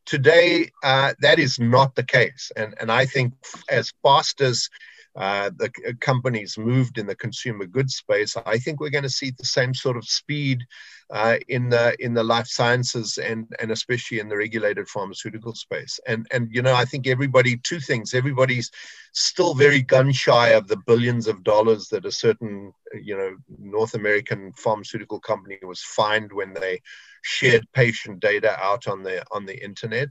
Today, 0.05 0.71
uh, 0.83 1.13
that 1.19 1.37
is 1.37 1.59
not 1.59 1.93
the 1.93 2.03
case, 2.03 2.51
and 2.55 2.73
and 2.79 2.91
I 2.91 3.05
think 3.05 3.33
as 3.69 3.93
fast 4.01 4.41
as 4.41 4.69
uh, 5.15 5.51
the 5.55 5.69
companies 5.99 6.57
moved 6.57 6.97
in 6.97 7.05
the 7.05 7.15
consumer 7.15 7.65
goods 7.65 7.95
space, 7.95 8.35
I 8.43 8.57
think 8.57 8.79
we're 8.79 8.89
going 8.89 9.03
to 9.03 9.09
see 9.09 9.29
the 9.29 9.45
same 9.45 9.75
sort 9.75 9.97
of 9.97 10.05
speed 10.05 10.65
uh, 11.13 11.37
in 11.47 11.69
the 11.69 11.95
in 12.03 12.15
the 12.15 12.23
life 12.23 12.47
sciences 12.47 13.19
and 13.19 13.45
and 13.59 13.71
especially 13.71 14.19
in 14.19 14.27
the 14.27 14.35
regulated 14.35 14.87
pharmaceutical 14.89 15.53
space. 15.53 15.99
And 16.07 16.25
and 16.31 16.49
you 16.51 16.63
know, 16.63 16.73
I 16.73 16.85
think 16.85 17.05
everybody 17.05 17.55
two 17.57 17.79
things. 17.79 18.15
Everybody's 18.15 18.71
still 19.11 19.53
very 19.53 19.83
gun 19.83 20.11
shy 20.11 20.49
of 20.49 20.67
the 20.67 20.77
billions 20.87 21.27
of 21.27 21.43
dollars 21.43 21.87
that 21.89 22.05
a 22.05 22.11
certain 22.11 22.73
you 22.99 23.15
know 23.15 23.35
North 23.59 23.93
American 23.93 24.53
pharmaceutical 24.53 25.19
company 25.19 25.59
was 25.61 25.83
fined 25.83 26.33
when 26.33 26.53
they 26.55 26.81
shared 27.23 27.65
patient 27.73 28.19
data 28.19 28.57
out 28.59 28.87
on 28.87 29.01
the 29.01 29.23
on 29.31 29.45
the 29.45 29.63
internet 29.63 30.09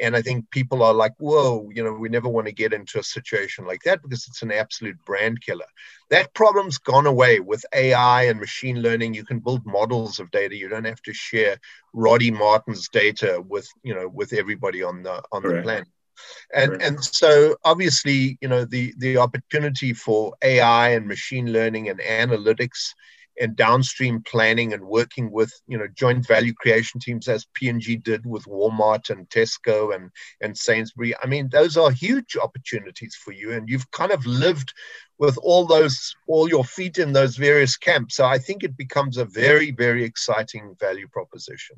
and 0.00 0.14
i 0.14 0.20
think 0.20 0.48
people 0.50 0.82
are 0.82 0.92
like 0.92 1.14
whoa 1.18 1.68
you 1.74 1.82
know 1.82 1.92
we 1.92 2.10
never 2.10 2.28
want 2.28 2.46
to 2.46 2.52
get 2.52 2.74
into 2.74 2.98
a 2.98 3.02
situation 3.02 3.66
like 3.66 3.80
that 3.84 4.02
because 4.02 4.26
it's 4.28 4.42
an 4.42 4.52
absolute 4.52 5.02
brand 5.06 5.40
killer 5.40 5.64
that 6.10 6.32
problem's 6.34 6.76
gone 6.76 7.06
away 7.06 7.40
with 7.40 7.64
ai 7.74 8.24
and 8.24 8.38
machine 8.38 8.82
learning 8.82 9.14
you 9.14 9.24
can 9.24 9.38
build 9.38 9.64
models 9.64 10.18
of 10.20 10.30
data. 10.32 10.56
You 10.56 10.68
don't 10.68 10.84
have 10.84 11.02
to 11.02 11.12
share 11.12 11.58
roddy 11.92 12.30
martin's 12.30 12.88
data 12.88 13.42
with 13.46 13.68
you 13.82 13.94
know 13.94 14.08
with 14.08 14.32
everybody 14.32 14.82
on 14.82 15.02
the 15.02 15.22
on 15.32 15.42
the 15.42 15.62
planet. 15.62 15.88
And 16.54 16.72
right. 16.72 16.82
and 16.82 17.02
so 17.02 17.56
obviously 17.64 18.38
you 18.40 18.48
know 18.48 18.64
the 18.64 18.94
the 18.98 19.16
opportunity 19.16 19.92
for 19.92 20.34
ai 20.42 20.90
and 20.90 21.06
machine 21.06 21.52
learning 21.52 21.88
and 21.88 22.00
analytics 22.00 22.94
and 23.40 23.56
downstream 23.56 24.22
planning 24.22 24.72
and 24.72 24.82
working 24.82 25.30
with 25.30 25.52
you 25.66 25.78
know 25.78 25.88
joint 25.94 26.26
value 26.26 26.52
creation 26.52 27.00
teams 27.00 27.28
as 27.28 27.46
P&G 27.54 27.96
did 27.96 28.26
with 28.26 28.44
Walmart 28.44 29.10
and 29.10 29.28
Tesco 29.28 29.94
and 29.94 30.10
and 30.40 30.56
Sainsbury. 30.56 31.14
I 31.22 31.26
mean, 31.26 31.48
those 31.48 31.76
are 31.76 31.90
huge 31.90 32.36
opportunities 32.36 33.14
for 33.14 33.32
you, 33.32 33.52
and 33.52 33.68
you've 33.68 33.90
kind 33.90 34.12
of 34.12 34.24
lived 34.26 34.72
with 35.18 35.38
all 35.42 35.66
those 35.66 36.14
all 36.26 36.48
your 36.48 36.64
feet 36.64 36.98
in 36.98 37.12
those 37.12 37.36
various 37.36 37.76
camps. 37.76 38.16
So 38.16 38.26
I 38.26 38.38
think 38.38 38.62
it 38.64 38.76
becomes 38.76 39.16
a 39.16 39.24
very 39.24 39.70
very 39.70 40.04
exciting 40.04 40.76
value 40.78 41.08
proposition. 41.08 41.76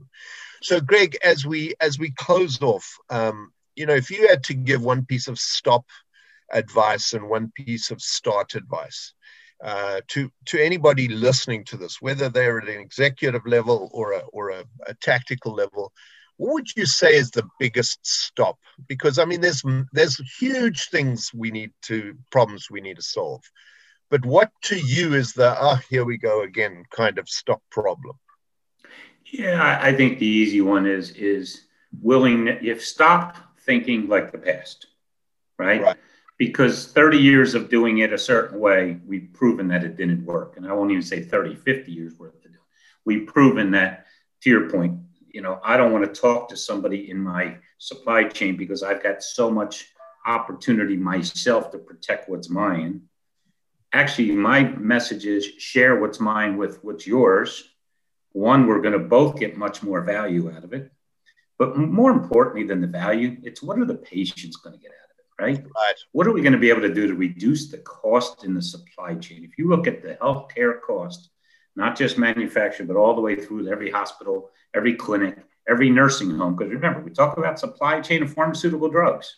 So 0.62 0.80
Greg, 0.80 1.16
as 1.22 1.46
we 1.46 1.74
as 1.80 1.98
we 1.98 2.10
close 2.10 2.60
off, 2.62 2.98
um, 3.10 3.52
you 3.76 3.86
know, 3.86 3.94
if 3.94 4.10
you 4.10 4.28
had 4.28 4.42
to 4.44 4.54
give 4.54 4.82
one 4.82 5.04
piece 5.04 5.28
of 5.28 5.38
stop 5.38 5.84
advice 6.52 7.12
and 7.12 7.28
one 7.28 7.50
piece 7.54 7.90
of 7.90 8.00
start 8.00 8.54
advice 8.54 9.14
uh, 9.64 10.02
to 10.08 10.30
to 10.44 10.62
anybody 10.62 11.08
listening 11.08 11.64
to 11.64 11.78
this, 11.78 12.02
whether 12.02 12.28
they're 12.28 12.58
at 12.58 12.68
an 12.68 12.78
executive 12.78 13.46
level 13.46 13.90
or 13.94 14.12
a 14.12 14.18
or 14.34 14.50
a, 14.50 14.62
a, 14.86 14.94
tactical 15.00 15.54
level, 15.54 15.90
what 16.36 16.52
would 16.52 16.76
you 16.76 16.84
say 16.84 17.14
is 17.14 17.30
the 17.30 17.48
biggest 17.58 17.98
stop? 18.02 18.58
Because 18.88 19.18
I 19.18 19.24
mean, 19.24 19.40
there's 19.40 19.64
there's 19.92 20.20
huge 20.38 20.90
things 20.90 21.30
we 21.32 21.50
need 21.50 21.72
to 21.84 22.14
problems 22.30 22.66
we 22.70 22.82
need 22.82 22.96
to 22.96 23.02
solve, 23.02 23.40
but 24.10 24.22
what 24.26 24.50
to 24.64 24.76
you 24.76 25.14
is 25.14 25.32
the 25.32 25.56
ah 25.58 25.78
oh, 25.78 25.80
here 25.88 26.04
we 26.04 26.18
go 26.18 26.42
again 26.42 26.84
kind 26.94 27.18
of 27.18 27.26
stop 27.26 27.62
problem? 27.70 28.16
Yeah, 29.24 29.78
I 29.80 29.94
think 29.94 30.18
the 30.18 30.26
easy 30.26 30.60
one 30.60 30.86
is 30.86 31.12
is 31.12 31.62
willing. 32.02 32.48
If 32.48 32.84
stop 32.84 33.38
thinking 33.60 34.08
like 34.08 34.30
the 34.30 34.38
past, 34.38 34.88
right? 35.58 35.80
right 35.80 35.96
because 36.36 36.86
30 36.86 37.18
years 37.18 37.54
of 37.54 37.68
doing 37.68 37.98
it 37.98 38.12
a 38.12 38.18
certain 38.18 38.58
way, 38.58 38.98
we've 39.06 39.28
proven 39.32 39.68
that 39.68 39.84
it 39.84 39.96
didn't 39.96 40.24
work. 40.24 40.56
And 40.56 40.66
I 40.66 40.72
won't 40.72 40.90
even 40.90 41.02
say 41.02 41.22
30, 41.22 41.54
50 41.54 41.92
years 41.92 42.14
worth 42.18 42.34
of 42.34 42.42
doing 42.42 42.54
We've 43.04 43.26
proven 43.26 43.70
that, 43.72 44.06
to 44.42 44.50
your 44.50 44.70
point, 44.70 44.98
you 45.30 45.42
know, 45.42 45.60
I 45.64 45.76
don't 45.76 45.92
want 45.92 46.04
to 46.04 46.20
talk 46.20 46.48
to 46.48 46.56
somebody 46.56 47.10
in 47.10 47.18
my 47.18 47.56
supply 47.78 48.24
chain 48.24 48.56
because 48.56 48.82
I've 48.82 49.02
got 49.02 49.22
so 49.22 49.50
much 49.50 49.88
opportunity 50.26 50.96
myself 50.96 51.70
to 51.72 51.78
protect 51.78 52.28
what's 52.28 52.48
mine. 52.48 53.02
Actually, 53.92 54.32
my 54.32 54.64
message 54.64 55.26
is 55.26 55.44
share 55.44 56.00
what's 56.00 56.18
mine 56.18 56.56
with 56.56 56.82
what's 56.82 57.06
yours. 57.06 57.68
One, 58.32 58.66
we're 58.66 58.80
going 58.80 58.92
to 58.92 58.98
both 58.98 59.38
get 59.38 59.56
much 59.56 59.82
more 59.82 60.00
value 60.00 60.50
out 60.50 60.64
of 60.64 60.72
it. 60.72 60.90
But 61.58 61.76
more 61.76 62.10
importantly 62.10 62.64
than 62.64 62.80
the 62.80 62.88
value, 62.88 63.36
it's 63.44 63.62
what 63.62 63.78
are 63.78 63.84
the 63.84 63.94
patients 63.94 64.56
going 64.56 64.76
to 64.76 64.82
get 64.82 64.90
out 64.90 65.03
right? 65.40 65.58
Right. 65.58 65.94
What 66.12 66.26
are 66.26 66.32
we 66.32 66.42
going 66.42 66.52
to 66.52 66.58
be 66.58 66.70
able 66.70 66.82
to 66.82 66.92
do 66.94 67.06
to 67.06 67.14
reduce 67.14 67.70
the 67.70 67.78
cost 67.78 68.44
in 68.44 68.54
the 68.54 68.62
supply 68.62 69.14
chain? 69.16 69.44
If 69.44 69.58
you 69.58 69.68
look 69.68 69.86
at 69.86 70.02
the 70.02 70.16
healthcare 70.20 70.80
cost, 70.80 71.30
not 71.76 71.96
just 71.96 72.18
manufacturing, 72.18 72.86
but 72.86 72.96
all 72.96 73.14
the 73.14 73.20
way 73.20 73.36
through 73.36 73.68
every 73.70 73.90
hospital, 73.90 74.50
every 74.74 74.94
clinic, 74.94 75.38
every 75.68 75.90
nursing 75.90 76.30
home, 76.30 76.56
because 76.56 76.72
remember, 76.72 77.00
we 77.00 77.10
talk 77.10 77.36
about 77.36 77.58
supply 77.58 78.00
chain 78.00 78.22
of 78.22 78.32
pharmaceutical 78.32 78.88
drugs, 78.88 79.34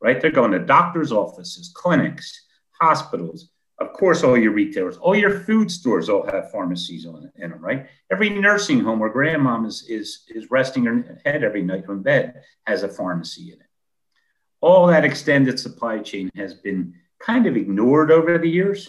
right? 0.00 0.20
They're 0.20 0.30
going 0.30 0.52
to 0.52 0.58
doctors' 0.58 1.12
offices, 1.12 1.70
clinics, 1.74 2.46
hospitals, 2.80 3.50
of 3.78 3.94
course, 3.94 4.22
all 4.22 4.36
your 4.36 4.52
retailers, 4.52 4.98
all 4.98 5.16
your 5.16 5.40
food 5.40 5.70
stores 5.70 6.10
all 6.10 6.26
have 6.26 6.50
pharmacies 6.50 7.06
on 7.06 7.32
in 7.36 7.50
them, 7.50 7.64
right? 7.64 7.86
Every 8.12 8.28
nursing 8.28 8.80
home 8.80 8.98
where 8.98 9.12
grandmom 9.12 9.66
is, 9.66 9.86
is, 9.88 10.24
is 10.28 10.50
resting 10.50 10.84
her 10.84 11.18
head 11.24 11.42
every 11.42 11.62
night 11.62 11.84
in 11.88 12.02
bed 12.02 12.42
has 12.66 12.82
a 12.82 12.88
pharmacy 12.88 13.52
in 13.54 13.60
it 13.60 13.69
all 14.60 14.86
that 14.88 15.04
extended 15.04 15.58
supply 15.58 15.98
chain 15.98 16.30
has 16.36 16.54
been 16.54 16.94
kind 17.18 17.46
of 17.46 17.56
ignored 17.56 18.10
over 18.10 18.38
the 18.38 18.48
years. 18.48 18.88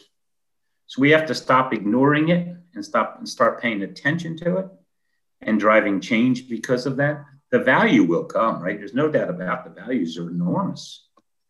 So 0.87 1.01
we 1.01 1.11
have 1.11 1.25
to 1.27 1.35
stop 1.35 1.73
ignoring 1.73 2.29
it 2.29 2.55
and 2.73 2.83
stop 2.83 3.17
and 3.17 3.27
start 3.27 3.61
paying 3.61 3.83
attention 3.83 4.37
to 4.37 4.57
it 4.57 4.67
and 5.41 5.59
driving 5.59 6.01
change 6.01 6.49
because 6.49 6.85
of 6.85 6.97
that. 6.97 7.23
The 7.51 7.59
value 7.59 8.03
will 8.03 8.25
come, 8.25 8.61
right? 8.61 8.77
There's 8.77 8.93
no 8.93 9.09
doubt 9.09 9.29
about 9.29 9.63
the 9.63 9.81
values 9.81 10.17
are 10.17 10.29
enormous. 10.29 11.07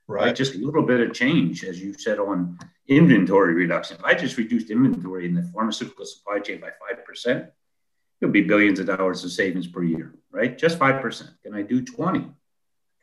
Right. 0.08 0.26
right. 0.26 0.36
Just 0.36 0.56
a 0.56 0.58
little 0.58 0.84
bit 0.84 1.00
of 1.00 1.14
change, 1.14 1.64
as 1.64 1.82
you 1.82 1.94
said, 1.94 2.20
on 2.20 2.60
inventory 2.88 3.54
reduction. 3.54 3.98
If 3.98 4.04
I 4.04 4.14
just 4.14 4.38
reduced 4.38 4.70
inventory 4.70 5.26
in 5.26 5.34
the 5.34 5.44
pharmaceutical 5.54 6.06
supply 6.06 6.40
chain 6.40 6.60
by 6.60 6.70
5%, 6.70 7.50
it'll 8.20 8.32
be 8.32 8.42
billions 8.42 8.80
of 8.80 8.88
dollars 8.88 9.24
of 9.24 9.32
savings 9.32 9.68
per 9.68 9.84
year, 9.84 10.14
right? 10.32 10.58
Just 10.58 10.78
5%. 10.78 11.30
Can 11.44 11.54
I 11.54 11.62
do 11.62 11.84
20? 11.84 12.32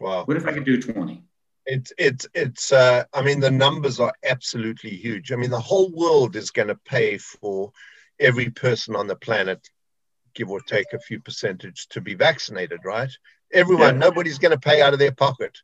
Wow. 0.00 0.24
What 0.24 0.36
if 0.36 0.46
I 0.46 0.52
could 0.52 0.64
do 0.64 0.80
20? 0.80 1.22
It's 1.66 1.92
it's 1.98 2.26
it's 2.34 2.72
uh, 2.72 3.04
I 3.12 3.22
mean 3.22 3.40
the 3.40 3.50
numbers 3.50 4.00
are 4.00 4.12
absolutely 4.24 4.90
huge. 4.90 5.32
I 5.32 5.36
mean 5.36 5.50
the 5.50 5.60
whole 5.60 5.90
world 5.90 6.34
is 6.34 6.50
going 6.50 6.68
to 6.68 6.78
pay 6.86 7.18
for 7.18 7.72
every 8.18 8.48
person 8.50 8.96
on 8.96 9.06
the 9.06 9.16
planet, 9.16 9.68
give 10.34 10.50
or 10.50 10.60
take 10.60 10.92
a 10.94 10.98
few 10.98 11.20
percentage, 11.20 11.86
to 11.88 12.00
be 12.00 12.14
vaccinated, 12.14 12.80
right? 12.84 13.10
Everyone, 13.52 13.94
yeah. 13.94 14.08
nobody's 14.08 14.38
going 14.38 14.52
to 14.52 14.58
pay 14.58 14.80
out 14.80 14.92
of 14.92 14.98
their 14.98 15.12
pocket. 15.12 15.58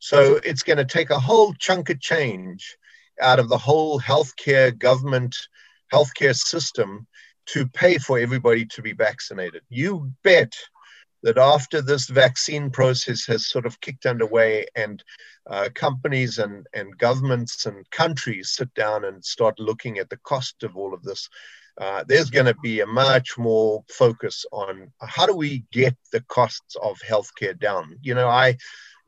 So 0.00 0.38
it's 0.44 0.62
going 0.62 0.76
to 0.76 0.84
take 0.84 1.10
a 1.10 1.18
whole 1.18 1.54
chunk 1.54 1.90
of 1.90 2.00
change 2.00 2.76
out 3.20 3.40
of 3.40 3.48
the 3.48 3.58
whole 3.58 4.00
healthcare 4.00 4.76
government 4.76 5.36
healthcare 5.92 6.36
system 6.36 7.06
to 7.46 7.66
pay 7.66 7.98
for 7.98 8.18
everybody 8.18 8.66
to 8.66 8.82
be 8.82 8.92
vaccinated. 8.92 9.62
You 9.68 10.12
bet 10.22 10.54
that 11.22 11.38
after 11.38 11.82
this 11.82 12.08
vaccine 12.08 12.70
process 12.70 13.24
has 13.26 13.48
sort 13.48 13.66
of 13.66 13.80
kicked 13.80 14.06
underway 14.06 14.66
and 14.76 15.02
uh, 15.48 15.68
companies 15.74 16.38
and, 16.38 16.66
and 16.74 16.96
governments 16.98 17.66
and 17.66 17.88
countries 17.90 18.50
sit 18.50 18.72
down 18.74 19.04
and 19.04 19.24
start 19.24 19.58
looking 19.58 19.98
at 19.98 20.10
the 20.10 20.18
cost 20.18 20.62
of 20.62 20.76
all 20.76 20.94
of 20.94 21.02
this, 21.02 21.28
uh, 21.80 22.04
there's 22.08 22.30
going 22.30 22.46
to 22.46 22.56
be 22.62 22.80
a 22.80 22.86
much 22.86 23.38
more 23.38 23.84
focus 23.88 24.44
on 24.52 24.90
how 25.00 25.26
do 25.26 25.34
we 25.34 25.64
get 25.72 25.96
the 26.12 26.20
costs 26.22 26.76
of 26.82 26.98
healthcare 27.08 27.58
down. 27.58 27.96
You 28.02 28.14
know, 28.14 28.28
I 28.28 28.56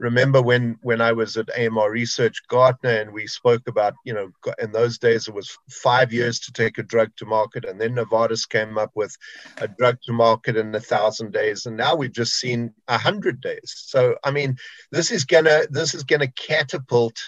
remember 0.00 0.40
when 0.40 0.78
when 0.82 1.00
I 1.00 1.12
was 1.12 1.36
at 1.36 1.50
AMR 1.56 1.90
Research 1.90 2.42
Gartner 2.48 3.00
and 3.02 3.12
we 3.12 3.26
spoke 3.26 3.68
about 3.68 3.94
you 4.04 4.14
know 4.14 4.30
in 4.60 4.72
those 4.72 4.98
days 4.98 5.28
it 5.28 5.34
was 5.34 5.56
five 5.68 6.12
years 6.12 6.40
to 6.40 6.52
take 6.52 6.78
a 6.78 6.82
drug 6.82 7.10
to 7.18 7.26
market 7.26 7.64
and 7.66 7.80
then 7.80 7.94
Novartis 7.94 8.48
came 8.48 8.78
up 8.78 8.90
with 8.94 9.14
a 9.58 9.68
drug 9.68 9.98
to 10.06 10.12
market 10.12 10.56
in 10.56 10.74
a 10.74 10.80
thousand 10.80 11.32
days 11.32 11.66
and 11.66 11.76
now 11.76 11.94
we've 11.94 12.12
just 12.12 12.32
seen 12.32 12.72
a 12.88 12.98
hundred 12.98 13.40
days. 13.40 13.74
So 13.76 14.16
I 14.24 14.30
mean 14.30 14.56
this 14.90 15.12
is 15.12 15.24
gonna 15.24 15.64
this 15.70 15.94
is 15.94 16.02
gonna 16.02 16.32
catapult. 16.32 17.18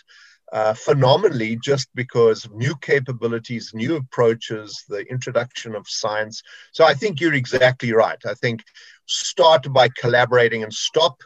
Uh, 0.53 0.75
phenomenally 0.75 1.59
just 1.65 1.89
because 1.95 2.47
new 2.53 2.77
capabilities, 2.83 3.71
new 3.73 3.97
approaches, 3.97 4.85
the 4.87 4.99
introduction 5.11 5.75
of 5.75 5.89
science. 5.89 6.43
So 6.73 6.85
I 6.85 6.93
think 6.93 7.23
you're 7.23 7.33
exactly 7.33 7.95
right. 7.95 8.19
I 8.27 8.35
think 8.35 8.63
start 9.07 9.73
by 9.73 9.89
collaborating 9.99 10.63
and 10.63 10.73
stop 10.73 11.23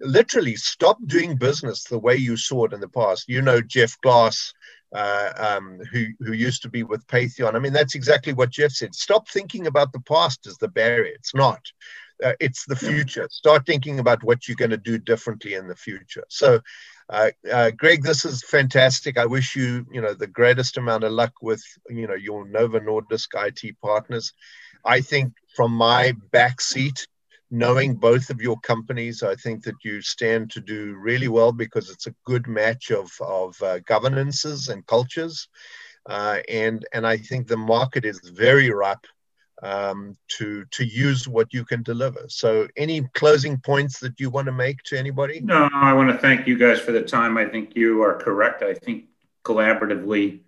literally 0.00 0.56
stop 0.56 0.98
doing 1.06 1.36
business 1.36 1.84
the 1.84 1.98
way 1.98 2.16
you 2.16 2.36
saw 2.36 2.64
it 2.64 2.72
in 2.72 2.80
the 2.80 2.88
past. 2.88 3.28
You 3.28 3.42
know, 3.42 3.60
Jeff 3.60 4.00
Glass, 4.00 4.52
uh, 4.94 5.32
um, 5.36 5.80
who, 5.92 6.06
who 6.20 6.32
used 6.32 6.62
to 6.62 6.68
be 6.68 6.82
with 6.82 7.06
Patheon. 7.06 7.54
I 7.54 7.58
mean, 7.58 7.72
that's 7.72 7.94
exactly 7.94 8.32
what 8.32 8.50
Jeff 8.50 8.72
said. 8.72 8.94
Stop 8.94 9.28
thinking 9.28 9.66
about 9.66 9.92
the 9.92 10.00
past 10.00 10.46
as 10.46 10.56
the 10.58 10.68
barrier. 10.68 11.12
It's 11.14 11.34
not. 11.34 11.60
Uh, 12.22 12.32
it's 12.38 12.64
the 12.66 12.76
future. 12.76 13.26
Start 13.30 13.66
thinking 13.66 13.98
about 13.98 14.22
what 14.22 14.46
you're 14.46 14.56
going 14.56 14.70
to 14.70 14.76
do 14.76 14.98
differently 14.98 15.54
in 15.54 15.66
the 15.66 15.74
future. 15.74 16.24
So, 16.28 16.60
uh, 17.08 17.30
uh, 17.50 17.70
Greg, 17.72 18.02
this 18.02 18.24
is 18.24 18.44
fantastic. 18.44 19.18
I 19.18 19.26
wish 19.26 19.56
you, 19.56 19.84
you 19.92 20.00
know, 20.00 20.14
the 20.14 20.28
greatest 20.28 20.76
amount 20.78 21.04
of 21.04 21.12
luck 21.12 21.32
with, 21.42 21.62
you 21.90 22.06
know, 22.06 22.14
your 22.14 22.46
Nova 22.46 22.80
Nordisk 22.80 23.28
IT 23.34 23.80
partners. 23.82 24.32
I 24.84 25.00
think 25.00 25.32
from 25.56 25.72
my 25.72 26.14
back 26.30 26.60
seat, 26.60 27.08
knowing 27.50 27.94
both 27.94 28.30
of 28.30 28.40
your 28.40 28.58
companies, 28.60 29.22
I 29.22 29.34
think 29.34 29.64
that 29.64 29.76
you 29.84 30.00
stand 30.02 30.50
to 30.52 30.60
do 30.60 30.94
really 30.94 31.28
well 31.28 31.52
because 31.52 31.90
it's 31.90 32.06
a 32.06 32.14
good 32.24 32.46
match 32.46 32.90
of, 32.90 33.10
of 33.20 33.60
uh, 33.62 33.78
governances 33.80 34.68
and 34.68 34.86
cultures. 34.86 35.48
Uh, 36.06 36.38
and, 36.48 36.84
and 36.92 37.06
I 37.06 37.16
think 37.16 37.46
the 37.46 37.56
market 37.56 38.04
is 38.04 38.20
very 38.20 38.70
ripe 38.70 39.06
um, 39.62 40.16
to, 40.28 40.64
to 40.72 40.84
use 40.84 41.26
what 41.26 41.54
you 41.54 41.64
can 41.64 41.82
deliver. 41.82 42.24
So, 42.28 42.68
any 42.76 43.02
closing 43.14 43.58
points 43.58 43.98
that 44.00 44.20
you 44.20 44.28
want 44.28 44.46
to 44.46 44.52
make 44.52 44.82
to 44.84 44.98
anybody? 44.98 45.40
No, 45.40 45.70
I 45.72 45.92
want 45.94 46.10
to 46.10 46.18
thank 46.18 46.46
you 46.46 46.58
guys 46.58 46.80
for 46.80 46.92
the 46.92 47.02
time. 47.02 47.38
I 47.38 47.46
think 47.46 47.74
you 47.74 48.02
are 48.02 48.18
correct. 48.18 48.62
I 48.62 48.74
think 48.74 49.04
collaboratively, 49.44 50.40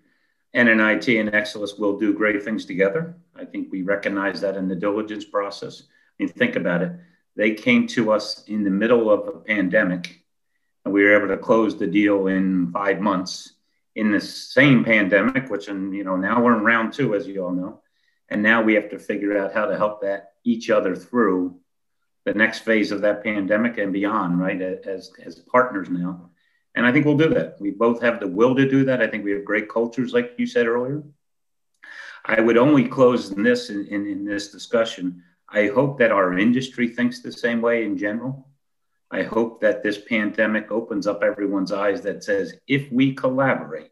NNIT 0.55 1.21
and 1.21 1.31
Excellis 1.31 1.79
will 1.79 1.99
do 1.99 2.13
great 2.13 2.43
things 2.43 2.67
together. 2.67 3.17
I 3.35 3.45
think 3.45 3.71
we 3.71 3.83
recognize 3.83 4.41
that 4.41 4.57
in 4.57 4.69
the 4.69 4.75
diligence 4.77 5.25
process. 5.25 5.85
Mean, 6.19 6.29
think 6.29 6.57
about 6.57 6.83
it. 6.83 6.93
They 7.37 7.53
came 7.53 7.87
to 7.89 8.13
us 8.13 8.45
in 8.47 8.65
the 8.65 8.71
middle 8.71 9.11
of 9.11 9.29
a 9.29 9.39
pandemic, 9.41 10.23
and 10.85 10.95
we 10.95 11.05
were 11.05 11.17
able 11.17 11.29
to 11.29 11.37
close 11.37 11.77
the 11.77 11.87
deal 11.87 12.29
in 12.29 12.71
five 12.73 13.01
months 13.01 13.53
in 13.95 14.11
the 14.11 14.21
same 14.21 14.85
pandemic, 14.85 15.51
which, 15.51 15.69
and 15.69 15.95
you 15.95 16.05
know, 16.05 16.17
now 16.17 16.43
we're 16.43 16.57
in 16.57 16.65
round 16.65 16.93
two, 16.93 17.15
as 17.15 17.27
you 17.27 17.45
all 17.45 17.53
know, 17.53 17.83
and 18.29 18.43
now 18.43 18.63
we 18.63 18.75
have 18.75 18.89
to 18.91 18.99
figure 18.99 19.37
out 19.37 19.53
how 19.53 19.67
to 19.67 19.77
help 19.77 20.03
that 20.03 20.33
each 20.45 20.71
other 20.71 20.97
through 20.97 21.59
the 22.25 22.35
next 22.35 22.61
phase 22.61 22.91
of 22.91 23.03
that 23.03 23.23
pandemic 23.23 23.79
and 23.79 23.93
beyond, 23.93 24.41
right? 24.41 24.61
As 24.61 25.13
as 25.23 25.39
partners 25.41 25.89
now, 25.91 26.31
and 26.75 26.87
I 26.87 26.93
think 26.93 27.05
we'll 27.07 27.17
do 27.17 27.29
that. 27.31 27.57
We 27.61 27.71
both 27.71 28.01
have 28.03 28.21
the 28.21 28.29
will 28.29 28.55
to 28.55 28.69
do 28.69 28.85
that. 28.85 29.03
I 29.03 29.07
think 29.07 29.25
we 29.25 29.33
have 29.33 29.45
great 29.45 29.69
cultures, 29.69 30.13
like 30.13 30.35
you 30.39 30.47
said 30.47 30.67
earlier. 30.67 31.03
I 32.25 32.41
would 32.41 32.57
only 32.57 32.89
close 32.89 33.31
in 33.31 33.43
this 33.43 33.71
in, 33.71 33.87
in, 33.87 34.07
in 34.07 34.25
this 34.25 34.51
discussion 34.51 35.23
I 35.49 35.69
hope 35.69 35.99
that 35.99 36.11
our 36.11 36.39
industry 36.39 36.89
thinks 36.89 37.21
the 37.21 37.33
same 37.33 37.61
way 37.61 37.85
in 37.85 37.97
general. 37.97 38.49
I 39.11 39.23
hope 39.23 39.61
that 39.61 39.83
this 39.83 39.99
pandemic 39.99 40.73
opens 40.73 41.07
up 41.07 41.23
everyone's 41.23 41.73
eyes 41.73 42.03
that 42.03 42.25
says 42.25 42.55
if 42.67 42.91
we 42.91 43.15
collaborate, 43.15 43.91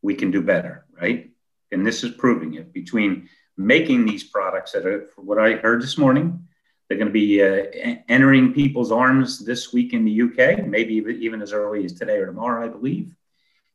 we 0.00 0.14
can 0.14 0.30
do 0.30 0.40
better, 0.40 0.86
right? 0.98 1.30
And 1.70 1.86
this 1.86 2.02
is 2.02 2.12
proving 2.12 2.54
it 2.54 2.72
between 2.72 3.28
making 3.56 4.06
these 4.06 4.24
products 4.24 4.72
that 4.72 4.86
are, 4.86 5.10
what 5.16 5.38
I 5.38 5.52
heard 5.52 5.82
this 5.82 5.98
morning, 5.98 6.46
they're 6.88 6.98
going 6.98 7.08
to 7.08 7.12
be 7.12 7.42
uh, 7.42 7.96
entering 8.08 8.52
people's 8.52 8.92
arms 8.92 9.38
this 9.38 9.72
week 9.72 9.92
in 9.92 10.04
the 10.04 10.22
UK, 10.22 10.66
maybe 10.66 10.94
even 10.94 11.40
as 11.42 11.52
early 11.52 11.84
as 11.84 11.92
today 11.92 12.18
or 12.18 12.26
tomorrow, 12.26 12.64
I 12.64 12.68
believe, 12.68 13.14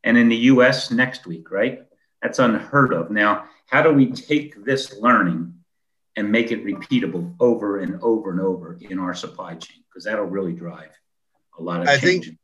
and 0.03 0.17
in 0.17 0.29
the 0.29 0.35
US 0.35 0.91
next 0.91 1.25
week, 1.25 1.51
right? 1.51 1.83
That's 2.21 2.39
unheard 2.39 2.93
of. 2.93 3.11
Now, 3.11 3.45
how 3.67 3.81
do 3.81 3.91
we 3.91 4.11
take 4.11 4.63
this 4.63 4.97
learning 4.97 5.53
and 6.17 6.31
make 6.31 6.51
it 6.51 6.65
repeatable 6.65 7.33
over 7.39 7.79
and 7.79 8.01
over 8.01 8.31
and 8.31 8.41
over 8.41 8.77
in 8.81 8.99
our 8.99 9.13
supply 9.13 9.53
chain 9.53 9.83
because 9.87 10.03
that'll 10.03 10.25
really 10.25 10.51
drive 10.51 10.89
a 11.59 11.61
lot 11.61 11.81
of 11.81 11.87
I 11.87 11.97
change. 11.97 12.25
Think, 12.25 12.39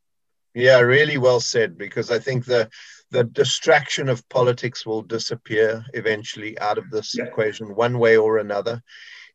yeah, 0.53 0.79
really 0.79 1.17
well 1.17 1.39
said 1.39 1.77
because 1.77 2.11
I 2.11 2.19
think 2.19 2.45
the 2.45 2.69
the 3.09 3.23
distraction 3.23 4.09
of 4.09 4.27
politics 4.29 4.85
will 4.85 5.01
disappear 5.01 5.83
eventually 5.93 6.57
out 6.59 6.77
of 6.77 6.89
this 6.89 7.15
yeah. 7.15 7.25
equation 7.25 7.75
one 7.75 7.99
way 7.99 8.15
or 8.15 8.37
another. 8.37 8.81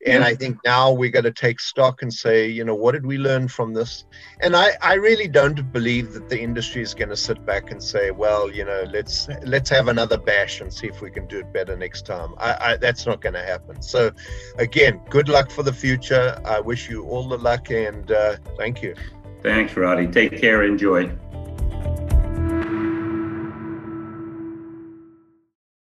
And 0.07 0.23
I 0.23 0.35
think 0.35 0.59
now 0.65 0.93
we're 0.93 1.11
going 1.11 1.25
to 1.25 1.33
take 1.33 1.59
stock 1.59 2.03
and 2.03 2.13
say, 2.13 2.49
you 2.49 2.65
know, 2.65 2.75
what 2.75 2.93
did 2.93 3.05
we 3.05 3.19
learn 3.19 3.49
from 3.49 3.75
this? 3.75 4.05
And 4.41 4.55
I, 4.55 4.71
I 4.81 4.95
really 4.95 5.27
don't 5.27 5.73
believe 5.73 6.13
that 6.13 6.29
the 6.29 6.41
industry 6.41 6.83
is 6.83 6.95
going 6.95 7.09
to 7.09 7.17
sit 7.17 7.45
back 7.45 7.73
and 7.73 7.83
say, 7.83 8.13
well, 8.13 8.51
you 8.51 8.65
know, 8.65 8.85
let's 8.93 9.29
let's 9.45 9.69
have 9.71 9.89
another 9.89 10.17
bash 10.17 10.61
and 10.61 10.73
see 10.73 10.87
if 10.87 11.01
we 11.01 11.11
can 11.11 11.27
do 11.27 11.41
it 11.41 11.53
better 11.53 11.77
next 11.77 12.07
time. 12.07 12.35
I, 12.39 12.57
I, 12.61 12.77
that's 12.77 13.07
not 13.07 13.21
going 13.21 13.35
to 13.35 13.43
happen. 13.43 13.83
So, 13.83 14.13
again, 14.59 15.01
good 15.11 15.29
luck 15.29 15.51
for 15.51 15.65
the 15.65 15.73
future. 15.73 16.41
I 16.45 16.61
wish 16.61 16.89
you 16.89 17.05
all 17.05 17.29
the 17.29 17.39
luck 17.39 17.71
and 17.71 18.11
uh, 18.13 18.37
thank 18.57 18.83
you. 18.83 18.95
Thanks, 19.43 19.77
Roddy. 19.77 20.07
Take 20.07 20.41
care. 20.41 20.63
Enjoy. 20.65 21.11